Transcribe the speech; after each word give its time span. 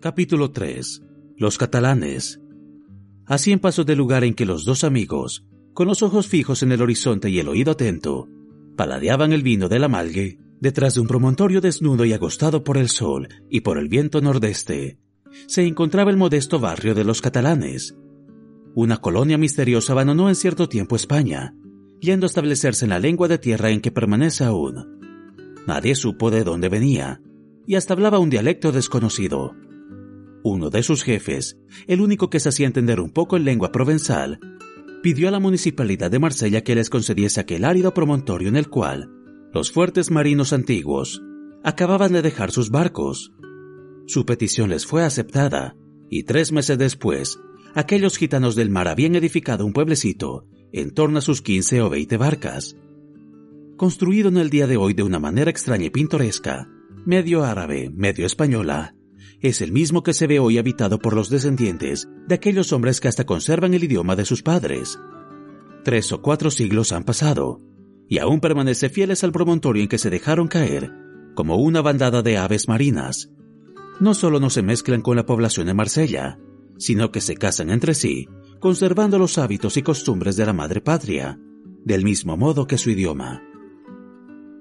Capítulo 0.00 0.50
3. 0.50 1.02
Los 1.36 1.58
catalanes. 1.58 2.40
A 3.26 3.36
cien 3.36 3.58
pasos 3.58 3.84
del 3.84 3.98
lugar 3.98 4.24
en 4.24 4.32
que 4.32 4.46
los 4.46 4.64
dos 4.64 4.82
amigos, 4.82 5.44
con 5.74 5.88
los 5.88 6.02
ojos 6.02 6.26
fijos 6.26 6.62
en 6.62 6.72
el 6.72 6.80
horizonte 6.80 7.28
y 7.28 7.38
el 7.38 7.48
oído 7.48 7.72
atento, 7.72 8.26
paladeaban 8.78 9.34
el 9.34 9.42
vino 9.42 9.68
del 9.68 9.84
amalgue, 9.84 10.38
detrás 10.58 10.94
de 10.94 11.02
un 11.02 11.06
promontorio 11.06 11.60
desnudo 11.60 12.06
y 12.06 12.14
agostado 12.14 12.64
por 12.64 12.78
el 12.78 12.88
sol 12.88 13.28
y 13.50 13.60
por 13.60 13.76
el 13.76 13.88
viento 13.90 14.22
nordeste, 14.22 14.98
se 15.46 15.66
encontraba 15.66 16.10
el 16.10 16.16
modesto 16.16 16.58
barrio 16.58 16.94
de 16.94 17.04
los 17.04 17.20
catalanes. 17.20 17.94
Una 18.74 18.96
colonia 19.02 19.36
misteriosa 19.36 19.92
abandonó 19.92 20.30
en 20.30 20.34
cierto 20.34 20.66
tiempo 20.66 20.96
España, 20.96 21.54
yendo 22.00 22.24
a 22.24 22.28
establecerse 22.28 22.86
en 22.86 22.90
la 22.90 23.00
lengua 23.00 23.28
de 23.28 23.36
tierra 23.36 23.68
en 23.68 23.82
que 23.82 23.92
permanece 23.92 24.44
aún. 24.44 24.98
Nadie 25.66 25.94
supo 25.94 26.30
de 26.30 26.42
dónde 26.42 26.70
venía, 26.70 27.20
y 27.66 27.74
hasta 27.74 27.92
hablaba 27.92 28.18
un 28.18 28.30
dialecto 28.30 28.72
desconocido. 28.72 29.54
Uno 30.42 30.70
de 30.70 30.82
sus 30.82 31.02
jefes, 31.02 31.58
el 31.86 32.00
único 32.00 32.30
que 32.30 32.40
se 32.40 32.48
hacía 32.48 32.66
entender 32.66 33.00
un 33.00 33.10
poco 33.10 33.36
en 33.36 33.44
lengua 33.44 33.72
provenzal, 33.72 34.40
pidió 35.02 35.28
a 35.28 35.30
la 35.30 35.40
municipalidad 35.40 36.10
de 36.10 36.18
Marsella 36.18 36.62
que 36.62 36.74
les 36.74 36.90
concediese 36.90 37.40
aquel 37.40 37.64
árido 37.64 37.92
promontorio 37.92 38.48
en 38.48 38.56
el 38.56 38.68
cual 38.68 39.10
los 39.52 39.72
fuertes 39.72 40.10
marinos 40.10 40.52
antiguos 40.52 41.22
acababan 41.64 42.12
de 42.12 42.22
dejar 42.22 42.52
sus 42.52 42.70
barcos. 42.70 43.32
Su 44.06 44.24
petición 44.24 44.70
les 44.70 44.86
fue 44.86 45.04
aceptada, 45.04 45.76
y 46.08 46.22
tres 46.22 46.52
meses 46.52 46.78
después, 46.78 47.38
aquellos 47.74 48.16
gitanos 48.16 48.54
del 48.54 48.70
mar 48.70 48.88
habían 48.88 49.14
edificado 49.14 49.66
un 49.66 49.72
pueblecito 49.72 50.46
en 50.72 50.92
torno 50.92 51.18
a 51.18 51.22
sus 51.22 51.42
quince 51.42 51.82
o 51.82 51.90
veinte 51.90 52.16
barcas. 52.16 52.76
Construido 53.76 54.28
en 54.28 54.36
el 54.36 54.50
día 54.50 54.66
de 54.66 54.76
hoy 54.76 54.94
de 54.94 55.02
una 55.02 55.18
manera 55.18 55.50
extraña 55.50 55.86
y 55.86 55.90
pintoresca, 55.90 56.68
medio 57.04 57.44
árabe, 57.44 57.90
medio 57.90 58.26
española, 58.26 58.94
es 59.40 59.62
el 59.62 59.72
mismo 59.72 60.02
que 60.02 60.12
se 60.12 60.26
ve 60.26 60.38
hoy 60.38 60.58
habitado 60.58 60.98
por 60.98 61.14
los 61.14 61.30
descendientes 61.30 62.08
de 62.26 62.34
aquellos 62.34 62.72
hombres 62.72 63.00
que 63.00 63.08
hasta 63.08 63.24
conservan 63.24 63.74
el 63.74 63.84
idioma 63.84 64.16
de 64.16 64.24
sus 64.24 64.42
padres. 64.42 64.98
Tres 65.82 66.12
o 66.12 66.20
cuatro 66.20 66.50
siglos 66.50 66.92
han 66.92 67.04
pasado, 67.04 67.60
y 68.06 68.18
aún 68.18 68.40
permanece 68.40 68.90
fieles 68.90 69.24
al 69.24 69.32
promontorio 69.32 69.82
en 69.82 69.88
que 69.88 69.98
se 69.98 70.10
dejaron 70.10 70.46
caer, 70.46 70.92
como 71.34 71.56
una 71.56 71.80
bandada 71.80 72.22
de 72.22 72.36
aves 72.36 72.68
marinas. 72.68 73.30
No 73.98 74.14
solo 74.14 74.40
no 74.40 74.50
se 74.50 74.62
mezclan 74.62 75.00
con 75.00 75.16
la 75.16 75.26
población 75.26 75.66
de 75.66 75.74
Marsella, 75.74 76.38
sino 76.76 77.10
que 77.10 77.20
se 77.20 77.36
casan 77.36 77.70
entre 77.70 77.94
sí, 77.94 78.28
conservando 78.58 79.18
los 79.18 79.38
hábitos 79.38 79.76
y 79.76 79.82
costumbres 79.82 80.36
de 80.36 80.46
la 80.46 80.52
madre 80.52 80.80
patria, 80.80 81.38
del 81.84 82.04
mismo 82.04 82.36
modo 82.36 82.66
que 82.66 82.76
su 82.78 82.90
idioma 82.90 83.42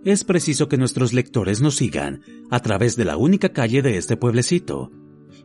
es 0.05 0.23
preciso 0.23 0.69
que 0.69 0.77
nuestros 0.77 1.13
lectores 1.13 1.61
nos 1.61 1.75
sigan 1.75 2.21
a 2.49 2.59
través 2.61 2.95
de 2.95 3.05
la 3.05 3.17
única 3.17 3.49
calle 3.49 3.81
de 3.81 3.97
este 3.97 4.17
pueblecito 4.17 4.91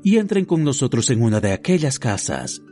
y 0.02 0.18
entren 0.18 0.44
con 0.44 0.64
nosotros 0.64 1.10
en 1.10 1.22
una 1.22 1.40
de 1.40 1.52
aquellas 1.52 1.98
casas, 1.98 2.62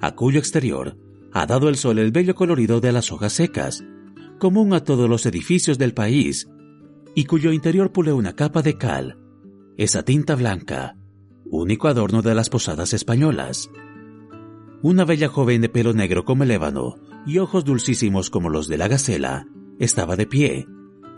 a 0.00 0.14
cuyo 0.14 0.38
exterior 0.38 0.96
ha 1.32 1.46
dado 1.46 1.68
el 1.68 1.76
sol 1.76 1.98
el 1.98 2.10
bello 2.10 2.34
colorido 2.34 2.80
de 2.80 2.92
las 2.92 3.12
hojas 3.12 3.32
secas, 3.32 3.84
común 4.38 4.74
a 4.74 4.84
todos 4.84 5.08
los 5.08 5.26
edificios 5.26 5.78
del 5.78 5.94
país, 5.94 6.48
y 7.14 7.24
cuyo 7.24 7.52
interior 7.52 7.92
pule 7.92 8.12
una 8.12 8.34
capa 8.34 8.62
de 8.62 8.76
cal, 8.76 9.18
esa 9.76 10.02
tinta 10.02 10.34
blanca, 10.34 10.96
único 11.44 11.88
adorno 11.88 12.22
de 12.22 12.34
las 12.34 12.48
posadas 12.48 12.92
españolas. 12.92 13.70
Una 14.82 15.04
bella 15.04 15.28
joven 15.28 15.60
de 15.60 15.68
pelo 15.68 15.92
negro 15.92 16.24
como 16.24 16.44
el 16.44 16.50
ébano 16.50 16.96
y 17.26 17.38
ojos 17.38 17.64
dulcísimos 17.64 18.30
como 18.30 18.48
los 18.48 18.66
de 18.66 18.78
la 18.78 18.88
gacela, 18.88 19.46
estaba 19.78 20.16
de 20.16 20.26
pie, 20.26 20.66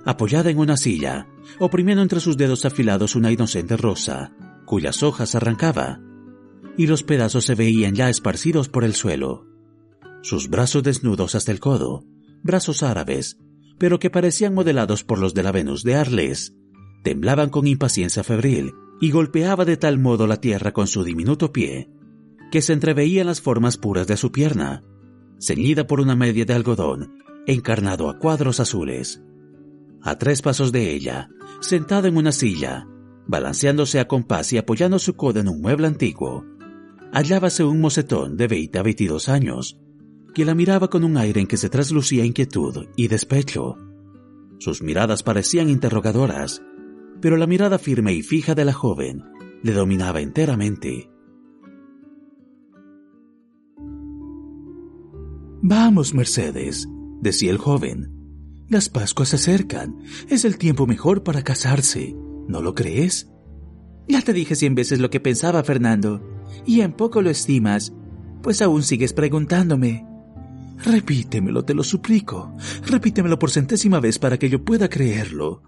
apoyada 0.05 0.51
en 0.51 0.59
una 0.59 0.77
silla, 0.77 1.29
oprimiendo 1.59 2.03
entre 2.03 2.21
sus 2.21 2.37
dedos 2.37 2.65
afilados 2.65 3.15
una 3.15 3.31
inocente 3.31 3.77
rosa, 3.77 4.33
cuyas 4.65 5.03
hojas 5.03 5.35
arrancaba, 5.35 6.01
y 6.77 6.87
los 6.87 7.03
pedazos 7.03 7.45
se 7.45 7.55
veían 7.55 7.95
ya 7.95 8.09
esparcidos 8.09 8.69
por 8.69 8.85
el 8.85 8.95
suelo. 8.95 9.47
Sus 10.23 10.49
brazos 10.49 10.83
desnudos 10.83 11.35
hasta 11.35 11.53
el 11.53 11.61
codo, 11.61 12.05
brazos 12.43 12.83
árabes, 12.83 13.39
pero 13.79 13.99
que 13.99 14.11
parecían 14.11 14.55
modelados 14.55 15.05
por 15.05 15.19
los 15.19 15.35
de 15.35 15.43
la 15.43 15.53
Venus 15.53 15.83
de 15.83 15.97
Arles, 15.97 16.55
temblaban 17.03 17.51
con 17.51 17.67
impaciencia 17.67 18.23
febril 18.23 18.73
y 19.01 19.11
golpeaba 19.11 19.65
de 19.65 19.77
tal 19.77 19.99
modo 19.99 20.27
la 20.27 20.41
tierra 20.41 20.73
con 20.73 20.87
su 20.87 21.03
diminuto 21.03 21.53
pie, 21.53 21.91
que 22.51 22.63
se 22.63 22.73
entreveían 22.73 23.27
las 23.27 23.41
formas 23.41 23.77
puras 23.77 24.07
de 24.07 24.17
su 24.17 24.31
pierna, 24.31 24.85
ceñida 25.41 25.87
por 25.87 26.01
una 26.01 26.15
media 26.15 26.45
de 26.45 26.55
algodón, 26.55 27.17
encarnado 27.47 28.09
a 28.09 28.19
cuadros 28.19 28.61
azules 28.61 29.21
a 30.03 30.17
tres 30.19 30.43
pasos 30.43 30.73
de 30.73 30.93
ella, 30.93 31.29
sentado 31.61 32.09
en 32.09 32.17
una 32.17 32.33
silla, 32.33 32.87
balanceándose 33.27 34.01
a 34.01 34.09
compás 34.09 34.53
y 34.53 34.59
apoyando 34.59 34.99
su 34.99 35.15
coda 35.15 35.41
en 35.41 35.49
un 35.49 35.61
mueble 35.61 35.87
antiguo, 35.87 36.45
hallábase 37.13 37.65
un 37.65 37.81
mocetón 37.81 38.37
de 38.37 38.49
veinte 38.49 38.79
a 38.79 38.83
veintidós 38.83 39.29
años, 39.29 39.79
que 40.35 40.45
la 40.45 40.55
miraba 40.55 40.89
con 40.89 41.05
un 41.05 41.17
aire 41.17 41.41
en 41.41 41.47
que 41.47 41.57
se 41.57 41.69
traslucía 41.69 42.25
inquietud 42.25 42.87
y 42.97 43.09
despecho. 43.09 43.77
Sus 44.59 44.83
miradas 44.83 45.23
parecían 45.23 45.69
interrogadoras, 45.69 46.63
pero 47.21 47.37
la 47.37 47.47
mirada 47.47 47.79
firme 47.79 48.15
y 48.15 48.23
fija 48.23 48.55
de 48.55 48.65
la 48.65 48.73
joven 48.73 49.25
le 49.63 49.73
dominaba 49.73 50.21
enteramente. 50.21 51.11
Vamos, 55.65 56.13
Mercedes, 56.15 56.89
decía 57.21 57.53
el 57.53 57.59
joven, 57.59 58.22
las 58.73 58.89
Pascuas 58.89 59.29
se 59.29 59.37
acercan. 59.37 60.03
Es 60.29 60.45
el 60.45 60.59
tiempo 60.59 60.87
mejor 60.87 61.23
para 61.23 61.45
casarse. 61.45 62.17
¿No 62.49 62.61
lo 62.61 62.75
crees? 62.75 63.31
Ya 64.09 64.23
te 64.23 64.33
dije 64.33 64.57
cien 64.57 64.75
veces 64.75 64.99
lo 64.99 65.11
que 65.11 65.21
pensaba, 65.21 65.63
Fernando. 65.63 66.23
Y 66.67 66.81
en 66.81 66.93
poco 66.93 67.23
lo 67.23 67.31
estimas, 67.31 67.93
pues 68.43 68.63
aún 68.63 68.83
sigues 68.83 69.13
preguntándome. 69.13 70.07
Repítemelo, 70.85 71.65
te 71.65 71.75
lo 71.75 71.85
suplico. 71.85 72.57
Repítemelo 72.87 73.39
por 73.39 73.51
centésima 73.51 74.01
vez 74.01 74.19
para 74.19 74.39
que 74.39 74.49
yo 74.49 74.65
pueda 74.65 74.89
creerlo. 74.89 75.63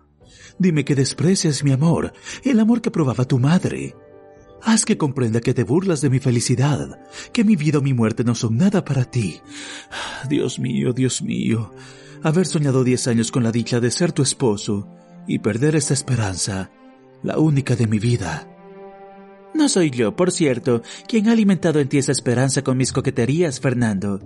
Dime 0.58 0.84
que 0.84 0.94
desprecias 0.94 1.62
mi 1.62 1.72
amor, 1.72 2.12
el 2.42 2.58
amor 2.58 2.80
que 2.80 2.90
probaba 2.90 3.24
tu 3.24 3.38
madre. 3.38 3.94
Haz 4.62 4.86
que 4.86 4.96
comprenda 4.96 5.40
que 5.40 5.52
te 5.52 5.62
burlas 5.62 6.00
de 6.00 6.08
mi 6.08 6.20
felicidad, 6.20 6.98
que 7.32 7.44
mi 7.44 7.54
vida 7.54 7.78
o 7.78 7.82
mi 7.82 7.92
muerte 7.92 8.24
no 8.24 8.34
son 8.34 8.56
nada 8.56 8.82
para 8.84 9.04
ti. 9.04 9.40
Dios 10.28 10.58
mío, 10.58 10.94
Dios 10.94 11.20
mío, 11.20 11.70
haber 12.24 12.46
soñado 12.46 12.84
diez 12.84 13.06
años 13.06 13.30
con 13.30 13.42
la 13.44 13.52
dicha 13.52 13.80
de 13.80 13.90
ser 13.90 14.12
tu 14.12 14.22
esposo 14.22 14.88
y 15.28 15.40
perder 15.40 15.76
esta 15.76 15.92
esperanza, 15.92 16.70
la 17.22 17.38
única 17.38 17.76
de 17.76 17.86
mi 17.86 17.98
vida. 17.98 18.48
No 19.54 19.68
soy 19.68 19.90
yo, 19.90 20.16
por 20.16 20.32
cierto, 20.32 20.82
quien 21.06 21.28
ha 21.28 21.32
alimentado 21.32 21.80
en 21.80 21.88
ti 21.88 21.98
esa 21.98 22.12
esperanza 22.12 22.64
con 22.64 22.78
mis 22.78 22.92
coqueterías, 22.92 23.60
Fernando. 23.60 24.20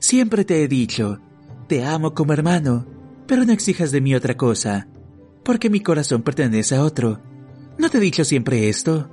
Siempre 0.00 0.44
te 0.46 0.62
he 0.64 0.68
dicho, 0.68 1.20
te 1.68 1.84
amo 1.84 2.14
como 2.14 2.32
hermano, 2.32 2.86
pero 3.26 3.44
no 3.44 3.52
exijas 3.52 3.92
de 3.92 4.00
mí 4.00 4.14
otra 4.14 4.36
cosa, 4.38 4.88
porque 5.44 5.68
mi 5.68 5.80
corazón 5.80 6.22
pertenece 6.22 6.76
a 6.76 6.82
otro. 6.82 7.20
¿No 7.78 7.90
te 7.90 7.98
he 7.98 8.00
dicho 8.00 8.24
siempre 8.24 8.70
esto? 8.70 9.10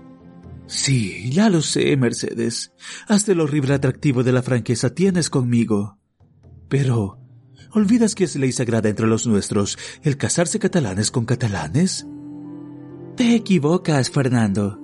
Sí, 0.68 1.30
ya 1.32 1.50
lo 1.50 1.62
sé, 1.62 1.98
Mercedes. 1.98 2.72
Hasta 3.10 3.34
el 3.34 3.42
horrible 3.42 3.74
atractivo 3.74 4.24
de 4.24 4.32
la 4.32 4.42
franqueza 4.42 4.94
tienes 4.96 5.30
conmigo. 5.30 5.98
Pero, 6.70 7.21
¿Olvidas 7.74 8.16
que 8.16 8.26
es 8.26 8.36
ley 8.36 8.52
sagrada 8.52 8.90
entre 8.90 9.08
los 9.08 9.26
nuestros 9.26 9.78
el 10.04 10.18
casarse 10.18 10.60
catalanes 10.60 11.10
con 11.10 11.26
catalanes? 11.26 12.06
Te 13.16 13.34
equivocas, 13.34 14.10
Fernando. 14.10 14.78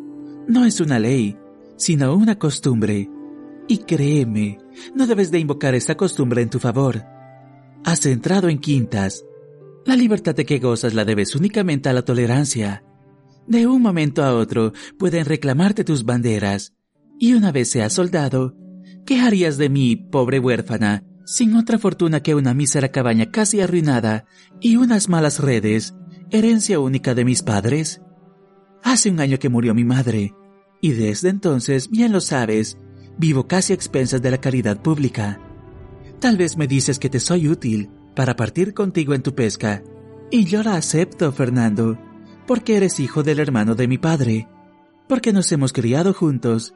No 0.47 0.63
es 0.63 0.79
una 0.79 0.97
ley, 0.97 1.37
sino 1.75 2.15
una 2.15 2.39
costumbre. 2.39 3.09
Y 3.67 3.79
créeme, 3.79 4.59
no 4.95 5.05
debes 5.05 5.31
de 5.31 5.39
invocar 5.39 5.75
esta 5.75 5.95
costumbre 5.95 6.41
en 6.41 6.49
tu 6.49 6.59
favor. 6.59 7.03
Has 7.83 8.05
entrado 8.05 8.47
en 8.47 8.59
quintas. 8.59 9.25
La 9.85 9.97
libertad 9.97 10.35
de 10.35 10.45
que 10.45 10.59
gozas 10.59 10.93
la 10.93 11.03
debes 11.03 11.35
únicamente 11.35 11.89
a 11.89 11.93
la 11.93 12.03
tolerancia. 12.03 12.83
De 13.47 13.67
un 13.67 13.81
momento 13.81 14.23
a 14.23 14.33
otro 14.33 14.71
pueden 14.97 15.25
reclamarte 15.25 15.83
tus 15.83 16.05
banderas. 16.05 16.73
Y 17.19 17.33
una 17.33 17.51
vez 17.51 17.71
seas 17.71 17.93
soldado, 17.93 18.55
¿qué 19.05 19.19
harías 19.19 19.57
de 19.57 19.69
mí, 19.69 19.95
pobre 19.95 20.39
huérfana, 20.39 21.03
sin 21.27 21.57
otra 21.57 21.77
fortuna 21.77 22.23
que 22.23 22.35
una 22.35 22.53
mísera 22.53 22.87
cabaña 22.87 23.29
casi 23.29 23.59
arruinada 23.59 24.23
y 24.61 24.77
unas 24.77 25.09
malas 25.09 25.39
redes, 25.41 25.93
herencia 26.31 26.79
única 26.79 27.13
de 27.15 27.25
mis 27.25 27.43
padres. 27.43 28.01
Hace 28.81 29.11
un 29.11 29.19
año 29.19 29.37
que 29.37 29.49
murió 29.49 29.75
mi 29.75 29.83
madre, 29.83 30.33
Y 30.79 30.91
desde 30.91 31.29
entonces, 31.29 31.89
bien 31.89 32.11
lo 32.11 32.21
sabes, 32.21 32.77
vivo 33.17 33.45
casi 33.47 33.73
a 33.73 33.75
expensas 33.75 34.21
de 34.21 34.31
la 34.31 34.37
caridad 34.37 34.81
pública. 34.81 35.41
Tal 36.19 36.37
vez 36.37 36.55
me 36.55 36.67
dices 36.67 36.97
que 36.97 37.09
te 37.09 37.19
soy 37.19 37.49
útil 37.49 37.89
para 38.15 38.35
partir 38.35 38.73
contigo 38.73 39.13
en 39.13 39.23
tu 39.23 39.35
pesca, 39.35 39.83
y 40.31 40.45
yo 40.45 40.63
la 40.63 40.75
acepto, 40.75 41.31
Fernando, 41.33 41.97
porque 42.45 42.77
eres 42.77 43.01
hijo 43.01 43.23
del 43.23 43.39
hermano 43.39 43.75
de 43.75 43.87
mi 43.87 43.97
padre, 43.97 44.47
porque 45.09 45.33
nos 45.33 45.51
hemos 45.51 45.73
criado 45.73 46.13
juntos, 46.13 46.73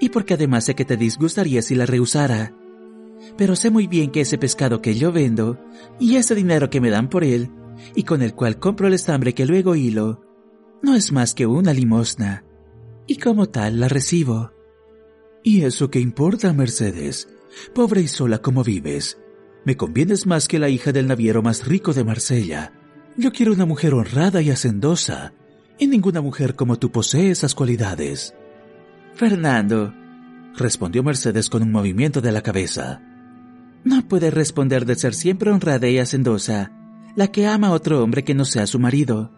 y 0.00 0.10
porque 0.10 0.34
además 0.34 0.64
sé 0.64 0.74
que 0.74 0.84
te 0.84 0.96
disgustaría 0.96 1.62
si 1.62 1.74
la 1.74 1.86
rehusara. 1.86 2.54
Pero 3.36 3.56
sé 3.56 3.70
muy 3.70 3.86
bien 3.86 4.10
que 4.10 4.22
ese 4.22 4.38
pescado 4.38 4.82
que 4.82 4.94
yo 4.94 5.12
vendo, 5.12 5.58
y 5.98 6.16
ese 6.16 6.34
dinero 6.34 6.70
que 6.70 6.80
me 6.80 6.90
dan 6.90 7.08
por 7.08 7.24
él, 7.24 7.50
y 7.94 8.04
con 8.04 8.22
el 8.22 8.34
cual 8.34 8.58
compro 8.58 8.86
el 8.86 8.94
estambre 8.94 9.34
que 9.34 9.46
luego 9.46 9.74
hilo, 9.74 10.24
no 10.82 10.94
es 10.94 11.12
más 11.12 11.34
que 11.34 11.46
una 11.46 11.72
limosna, 11.72 12.44
y 13.06 13.16
como 13.16 13.48
tal 13.48 13.80
la 13.80 13.88
recibo. 13.88 14.52
¿Y 15.42 15.62
eso 15.62 15.90
qué 15.90 16.00
importa, 16.00 16.52
Mercedes? 16.52 17.28
Pobre 17.74 18.02
y 18.02 18.08
sola 18.08 18.38
como 18.38 18.62
vives. 18.62 19.18
Me 19.64 19.76
convienes 19.76 20.26
más 20.26 20.48
que 20.48 20.58
la 20.58 20.68
hija 20.68 20.92
del 20.92 21.06
naviero 21.06 21.42
más 21.42 21.66
rico 21.66 21.92
de 21.92 22.04
Marsella. 22.04 22.72
Yo 23.16 23.32
quiero 23.32 23.52
una 23.52 23.66
mujer 23.66 23.94
honrada 23.94 24.40
y 24.40 24.50
hacendosa, 24.50 25.34
y 25.78 25.86
ninguna 25.86 26.20
mujer 26.20 26.54
como 26.54 26.78
tú 26.78 26.90
posee 26.90 27.30
esas 27.30 27.54
cualidades. 27.54 28.34
Fernando, 29.14 29.92
respondió 30.56 31.02
Mercedes 31.02 31.50
con 31.50 31.62
un 31.62 31.72
movimiento 31.72 32.20
de 32.20 32.32
la 32.32 32.42
cabeza. 32.42 33.02
No 33.84 34.06
puede 34.06 34.30
responder 34.30 34.84
de 34.84 34.94
ser 34.94 35.14
siempre 35.14 35.50
honrada 35.50 35.88
y 35.88 35.98
hacendosa, 35.98 36.72
la 37.16 37.28
que 37.28 37.46
ama 37.46 37.68
a 37.68 37.72
otro 37.72 38.02
hombre 38.02 38.24
que 38.24 38.34
no 38.34 38.44
sea 38.44 38.66
su 38.66 38.78
marido. 38.78 39.32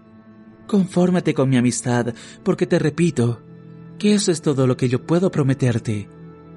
Confórmate 0.67 1.35
con 1.35 1.49
mi 1.49 1.57
amistad, 1.57 2.15
porque 2.43 2.67
te 2.67 2.79
repito, 2.79 3.43
que 3.99 4.15
eso 4.15 4.33
es 4.33 4.43
todo 4.43 4.67
lo 4.67 4.77
que 4.77 4.89
yo 4.89 5.07
puedo 5.07 5.31
prometerte. 5.31 6.09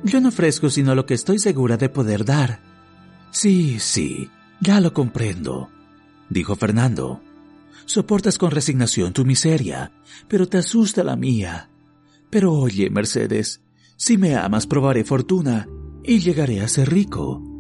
Yo 0.04 0.20
no 0.20 0.30
ofrezco 0.30 0.70
sino 0.70 0.96
lo 0.96 1.06
que 1.06 1.14
estoy 1.14 1.40
segura 1.40 1.78
de 1.78 1.90
poder 1.90 2.26
dar. 2.26 2.60
Sí, 3.32 3.80
sí, 3.80 4.30
ya 4.62 4.82
lo 4.82 4.94
comprendo, 4.94 5.70
dijo 6.30 6.56
Fernando. 6.56 7.22
Soportas 7.86 8.38
con 8.38 8.52
resignación 8.52 9.14
tu 9.14 9.26
miseria, 9.26 9.92
pero 10.28 10.48
te 10.48 10.58
asusta 10.58 11.04
la 11.04 11.16
mía. 11.16 11.70
Pero 12.32 12.54
oye, 12.54 12.90
Mercedes, 12.90 13.62
si 13.96 14.18
me 14.18 14.36
amas 14.36 14.66
probaré 14.66 15.04
fortuna 15.04 15.68
y 16.04 16.20
llegaré 16.20 16.62
a 16.62 16.68
ser 16.68 16.90
rico. 16.90 17.55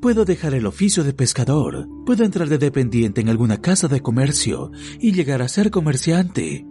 Puedo 0.00 0.24
dejar 0.24 0.54
el 0.54 0.64
oficio 0.66 1.02
de 1.02 1.12
pescador, 1.12 1.88
puedo 2.06 2.24
entrar 2.24 2.48
de 2.48 2.58
dependiente 2.58 3.20
en 3.20 3.28
alguna 3.28 3.60
casa 3.60 3.88
de 3.88 4.00
comercio 4.00 4.70
y 5.00 5.10
llegar 5.10 5.42
a 5.42 5.48
ser 5.48 5.72
comerciante. 5.72 6.64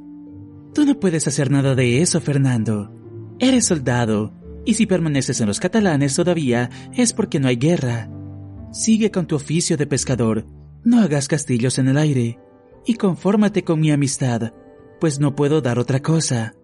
Tú 0.73 0.85
no 0.85 0.97
puedes 0.97 1.27
hacer 1.27 1.51
nada 1.51 1.75
de 1.75 2.01
eso, 2.01 2.21
Fernando. 2.21 2.89
Eres 3.37 3.65
soldado, 3.65 4.33
y 4.65 4.75
si 4.75 4.85
permaneces 4.85 5.41
en 5.41 5.47
los 5.47 5.59
catalanes 5.59 6.15
todavía 6.15 6.69
es 6.95 7.11
porque 7.11 7.41
no 7.41 7.49
hay 7.49 7.57
guerra. 7.57 8.09
Sigue 8.71 9.11
con 9.11 9.27
tu 9.27 9.35
oficio 9.35 9.75
de 9.75 9.87
pescador, 9.87 10.45
no 10.85 11.01
hagas 11.01 11.27
castillos 11.27 11.79
en 11.79 11.89
el 11.89 11.97
aire, 11.97 12.39
y 12.85 12.93
confórmate 12.93 13.65
con 13.65 13.81
mi 13.81 13.91
amistad, 13.91 14.53
pues 15.01 15.19
no 15.19 15.35
puedo 15.35 15.59
dar 15.59 15.79
otra 15.79 16.01
cosa. 16.01 16.55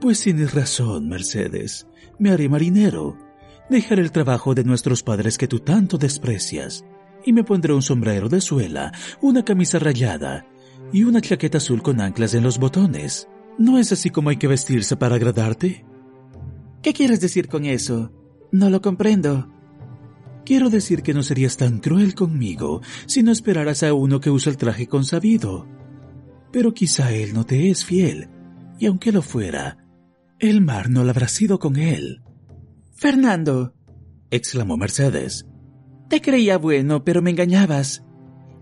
Pues 0.00 0.20
tienes 0.20 0.54
razón, 0.54 1.08
Mercedes. 1.08 1.88
Me 2.20 2.30
haré 2.30 2.48
marinero. 2.48 3.25
Dejaré 3.68 4.02
el 4.02 4.12
trabajo 4.12 4.54
de 4.54 4.64
nuestros 4.64 5.02
padres 5.02 5.36
que 5.38 5.48
tú 5.48 5.60
tanto 5.60 5.98
desprecias, 5.98 6.84
y 7.24 7.32
me 7.32 7.42
pondré 7.42 7.74
un 7.74 7.82
sombrero 7.82 8.28
de 8.28 8.40
suela, 8.40 8.92
una 9.20 9.44
camisa 9.44 9.78
rayada 9.78 10.46
y 10.92 11.02
una 11.02 11.20
chaqueta 11.20 11.58
azul 11.58 11.82
con 11.82 12.00
anclas 12.00 12.34
en 12.34 12.44
los 12.44 12.58
botones. 12.58 13.28
¿No 13.58 13.78
es 13.78 13.90
así 13.90 14.10
como 14.10 14.30
hay 14.30 14.36
que 14.36 14.46
vestirse 14.46 14.96
para 14.96 15.16
agradarte? 15.16 15.84
¿Qué 16.82 16.92
quieres 16.92 17.20
decir 17.20 17.48
con 17.48 17.64
eso? 17.64 18.12
No 18.52 18.70
lo 18.70 18.80
comprendo. 18.80 19.50
Quiero 20.44 20.70
decir 20.70 21.02
que 21.02 21.14
no 21.14 21.24
serías 21.24 21.56
tan 21.56 21.80
cruel 21.80 22.14
conmigo 22.14 22.80
si 23.06 23.24
no 23.24 23.32
esperaras 23.32 23.82
a 23.82 23.92
uno 23.92 24.20
que 24.20 24.30
usa 24.30 24.52
el 24.52 24.56
traje 24.56 24.86
consabido. 24.86 25.66
Pero 26.52 26.72
quizá 26.72 27.10
él 27.12 27.34
no 27.34 27.44
te 27.44 27.68
es 27.68 27.84
fiel, 27.84 28.28
y 28.78 28.86
aunque 28.86 29.10
lo 29.10 29.22
fuera, 29.22 29.78
el 30.38 30.60
mar 30.60 30.88
no 30.88 31.02
lo 31.02 31.10
habrá 31.10 31.26
sido 31.26 31.58
con 31.58 31.76
él. 31.76 32.22
Fernando, 32.96 33.74
exclamó 34.30 34.78
Mercedes. 34.78 35.46
Te 36.08 36.22
creía 36.22 36.56
bueno, 36.56 37.04
pero 37.04 37.20
me 37.20 37.30
engañabas. 37.30 38.02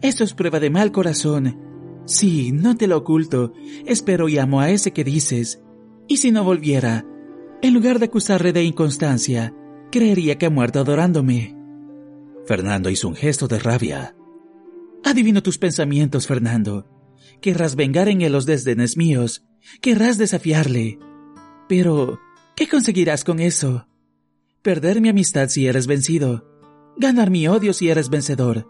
Eso 0.02 0.24
es 0.24 0.34
prueba 0.34 0.58
de 0.58 0.70
mal 0.70 0.90
corazón. 0.90 1.56
Sí, 2.04 2.50
no 2.50 2.76
te 2.76 2.88
lo 2.88 2.98
oculto. 2.98 3.52
Espero 3.86 4.28
y 4.28 4.38
amo 4.38 4.60
a 4.60 4.70
ese 4.70 4.92
que 4.92 5.04
dices. 5.04 5.62
Y 6.08 6.16
si 6.16 6.32
no 6.32 6.42
volviera, 6.42 7.06
en 7.62 7.74
lugar 7.74 8.00
de 8.00 8.06
acusarle 8.06 8.52
de 8.52 8.64
inconstancia, 8.64 9.54
creería 9.92 10.36
que 10.36 10.46
ha 10.46 10.50
muerto 10.50 10.80
adorándome. 10.80 11.56
Fernando 12.44 12.90
hizo 12.90 13.06
un 13.06 13.14
gesto 13.14 13.46
de 13.46 13.60
rabia. 13.60 14.16
Adivino 15.04 15.44
tus 15.44 15.58
pensamientos, 15.58 16.26
Fernando. 16.26 16.88
Querrás 17.40 17.76
vengar 17.76 18.08
en 18.08 18.20
él 18.20 18.32
los 18.32 18.46
desdenes 18.46 18.96
míos. 18.96 19.46
Querrás 19.80 20.18
desafiarle. 20.18 20.98
Pero, 21.68 22.18
¿qué 22.56 22.66
conseguirás 22.66 23.22
con 23.22 23.38
eso? 23.38 23.86
Perder 24.64 25.02
mi 25.02 25.10
amistad 25.10 25.48
si 25.48 25.66
eres 25.66 25.86
vencido. 25.86 26.48
Ganar 26.96 27.28
mi 27.28 27.46
odio 27.46 27.74
si 27.74 27.90
eres 27.90 28.08
vencedor. 28.08 28.66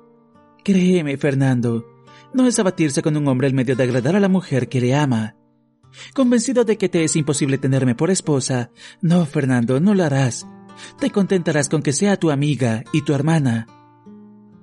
Créeme, 0.65 1.17
Fernando, 1.19 1.87
no 2.33 2.49
es 2.49 2.59
abatirse 2.59 3.01
con 3.01 3.17
un 3.17 3.29
hombre 3.29 3.47
el 3.47 3.55
medio 3.55 3.77
de 3.77 3.85
agradar 3.85 4.17
a 4.17 4.21
la 4.21 4.29
mujer 4.29 4.69
que 4.69 4.81
le 4.81 4.97
ama. 4.97 5.37
Convencido 6.13 6.65
de 6.65 6.79
que 6.79 6.89
te 6.89 7.05
es 7.05 7.15
imposible 7.15 7.59
tenerme 7.59 7.95
por 7.95 8.11
esposa, 8.11 8.73
no, 9.03 9.25
Fernando, 9.25 9.79
no 9.79 9.95
lo 9.95 10.03
harás. 10.03 10.49
Te 10.99 11.11
contentarás 11.11 11.69
con 11.69 11.81
que 11.81 11.93
sea 11.93 12.17
tu 12.17 12.33
amiga 12.33 12.83
y 12.93 13.03
tu 13.03 13.15
hermana. 13.15 13.69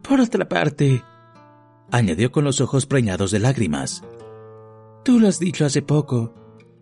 Por 0.02 0.20
otra 0.20 0.50
parte, 0.50 1.02
añadió 1.92 2.34
con 2.34 2.44
los 2.44 2.60
ojos 2.60 2.86
preñados 2.86 3.32
de 3.32 3.40
lágrimas. 3.40 4.04
Tú 5.06 5.18
lo 5.18 5.30
has 5.30 5.40
dicho 5.40 5.64
hace 5.64 5.82
poco. 5.82 6.36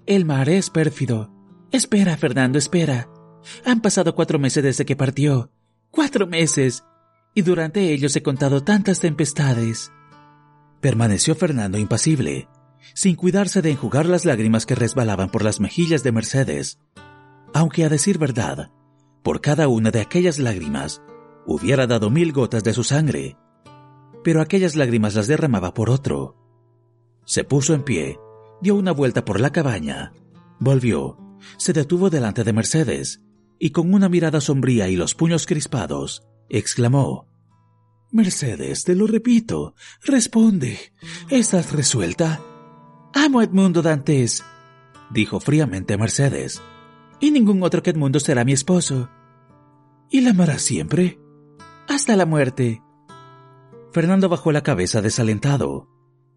El 0.07 0.25
mar 0.25 0.49
es 0.49 0.71
pérfido. 0.71 1.31
Espera, 1.71 2.17
Fernando, 2.17 2.57
espera. 2.57 3.09
Han 3.65 3.81
pasado 3.81 4.15
cuatro 4.15 4.39
meses 4.39 4.63
desde 4.63 4.85
que 4.85 4.95
partió. 4.95 5.51
Cuatro 5.91 6.27
meses. 6.27 6.83
Y 7.33 7.41
durante 7.41 7.91
ellos 7.91 8.15
he 8.15 8.23
contado 8.23 8.63
tantas 8.63 8.99
tempestades. 8.99 9.91
Permaneció 10.81 11.35
Fernando 11.35 11.77
impasible, 11.77 12.47
sin 12.93 13.15
cuidarse 13.15 13.61
de 13.61 13.71
enjugar 13.71 14.05
las 14.05 14.25
lágrimas 14.25 14.65
que 14.65 14.75
resbalaban 14.75 15.29
por 15.29 15.43
las 15.43 15.59
mejillas 15.59 16.03
de 16.03 16.11
Mercedes. 16.11 16.79
Aunque 17.53 17.83
a 17.83 17.89
decir 17.89 18.17
verdad, 18.17 18.71
por 19.23 19.41
cada 19.41 19.67
una 19.67 19.91
de 19.91 20.01
aquellas 20.01 20.39
lágrimas 20.39 21.01
hubiera 21.45 21.87
dado 21.87 22.09
mil 22.09 22.31
gotas 22.31 22.63
de 22.63 22.73
su 22.73 22.83
sangre, 22.83 23.37
pero 24.23 24.41
aquellas 24.41 24.75
lágrimas 24.75 25.15
las 25.15 25.27
derramaba 25.27 25.73
por 25.73 25.89
otro. 25.89 26.35
Se 27.25 27.43
puso 27.43 27.73
en 27.73 27.83
pie, 27.83 28.19
dio 28.61 28.75
una 28.75 28.91
vuelta 28.91 29.25
por 29.25 29.39
la 29.39 29.51
cabaña, 29.51 30.13
volvió, 30.59 31.17
se 31.57 31.73
detuvo 31.73 32.09
delante 32.09 32.43
de 32.43 32.53
Mercedes 32.53 33.21
y 33.59 33.71
con 33.71 33.93
una 33.93 34.09
mirada 34.09 34.41
sombría 34.41 34.89
y 34.89 34.95
los 34.95 35.13
puños 35.13 35.45
crispados, 35.45 36.23
exclamó, 36.49 37.27
Mercedes, 38.11 38.85
te 38.85 38.95
lo 38.95 39.05
repito, 39.05 39.75
responde, 40.03 40.79
¿estás 41.29 41.71
resuelta? 41.73 42.41
Amo 43.13 43.41
a 43.41 43.43
Edmundo 43.43 43.81
Dantes, 43.81 44.43
dijo 45.11 45.39
fríamente 45.39 45.97
Mercedes 45.97 46.61
y 47.19 47.31
ningún 47.31 47.61
otro 47.63 47.83
que 47.83 47.91
Edmundo 47.91 48.19
será 48.19 48.45
mi 48.45 48.53
esposo. 48.53 49.09
¿Y 50.09 50.21
la 50.21 50.31
amará 50.31 50.57
siempre? 50.57 51.19
Hasta 51.87 52.15
la 52.15 52.25
muerte. 52.25 52.81
Fernando 53.91 54.29
bajó 54.29 54.51
la 54.51 54.63
cabeza 54.63 55.01
desalentado. 55.01 55.89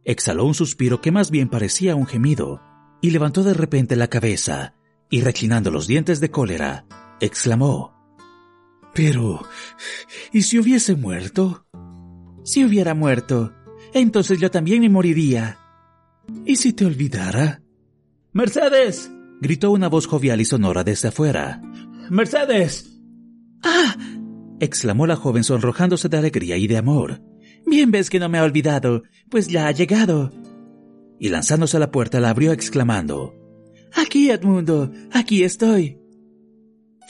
Exhaló 0.05 0.45
un 0.45 0.55
suspiro 0.55 1.01
que 1.01 1.13
más 1.13 1.31
bien 1.31 1.49
parecía 1.49 1.95
un 1.95 2.07
gemido, 2.07 2.61
y 3.01 3.11
levantó 3.11 3.45
de 3.45 3.55
repente 3.55 3.97
la 3.97 4.09
cabeza, 4.09 4.75
y 5.11 5.21
reclinando 5.21 5.71
los 5.71 5.87
dientes 5.87 6.21
de 6.21 6.31
cólera, 6.31 6.87
exclamó. 7.23 7.93
Pero, 8.95 9.41
¿y 10.33 10.43
si 10.43 10.59
hubiese 10.59 10.97
muerto? 10.97 11.67
Si 12.45 12.65
hubiera 12.65 12.95
muerto, 12.95 13.53
entonces 13.95 14.39
yo 14.41 14.51
también 14.51 14.81
me 14.81 14.91
moriría. 14.91 15.59
¿Y 16.45 16.57
si 16.57 16.73
te 16.73 16.85
olvidara? 16.85 17.63
Mercedes, 18.33 19.11
gritó 19.41 19.71
una 19.71 19.89
voz 19.89 20.07
jovial 20.07 20.41
y 20.41 20.45
sonora 20.45 20.85
desde 20.85 21.09
afuera. 21.09 21.63
¡Mercedes! 22.11 23.01
¡Ah! 23.63 23.97
exclamó 24.61 25.07
la 25.07 25.17
joven 25.17 25.45
sonrojándose 25.45 26.09
de 26.09 26.19
alegría 26.19 26.57
y 26.57 26.67
de 26.67 26.77
amor. 26.77 27.23
Bien 27.67 27.91
ves 27.91 28.11
que 28.11 28.19
no 28.19 28.29
me 28.29 28.39
ha 28.39 28.45
olvidado, 28.45 29.05
pues 29.31 29.49
ya 29.49 29.69
ha 29.69 29.73
llegado. 29.73 30.33
Y 31.19 31.29
lanzándose 31.29 31.77
a 31.77 31.81
la 31.81 31.91
puerta 31.91 32.21
la 32.21 32.31
abrió 32.31 32.53
exclamando. 32.53 33.35
Aquí, 33.95 34.31
Edmundo, 34.31 34.91
aquí 35.13 35.45
estoy. 35.45 36.02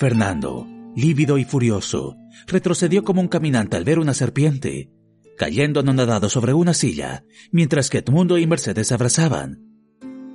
Fernando, 0.02 0.66
lívido 0.97 1.38
y 1.38 1.44
furioso, 1.44 2.16
retrocedió 2.49 3.04
como 3.04 3.21
un 3.21 3.28
caminante 3.28 3.76
al 3.76 3.85
ver 3.85 4.00
una 4.00 4.14
serpiente, 4.14 4.90
cayendo 5.38 5.78
anonadado 5.78 6.28
sobre 6.28 6.54
una 6.54 6.75
silla, 6.75 7.25
mientras 7.52 7.88
que 7.88 7.99
Edmundo 7.99 8.37
y 8.37 8.49
Mercedes 8.49 8.90
abrazaban. 8.90 9.61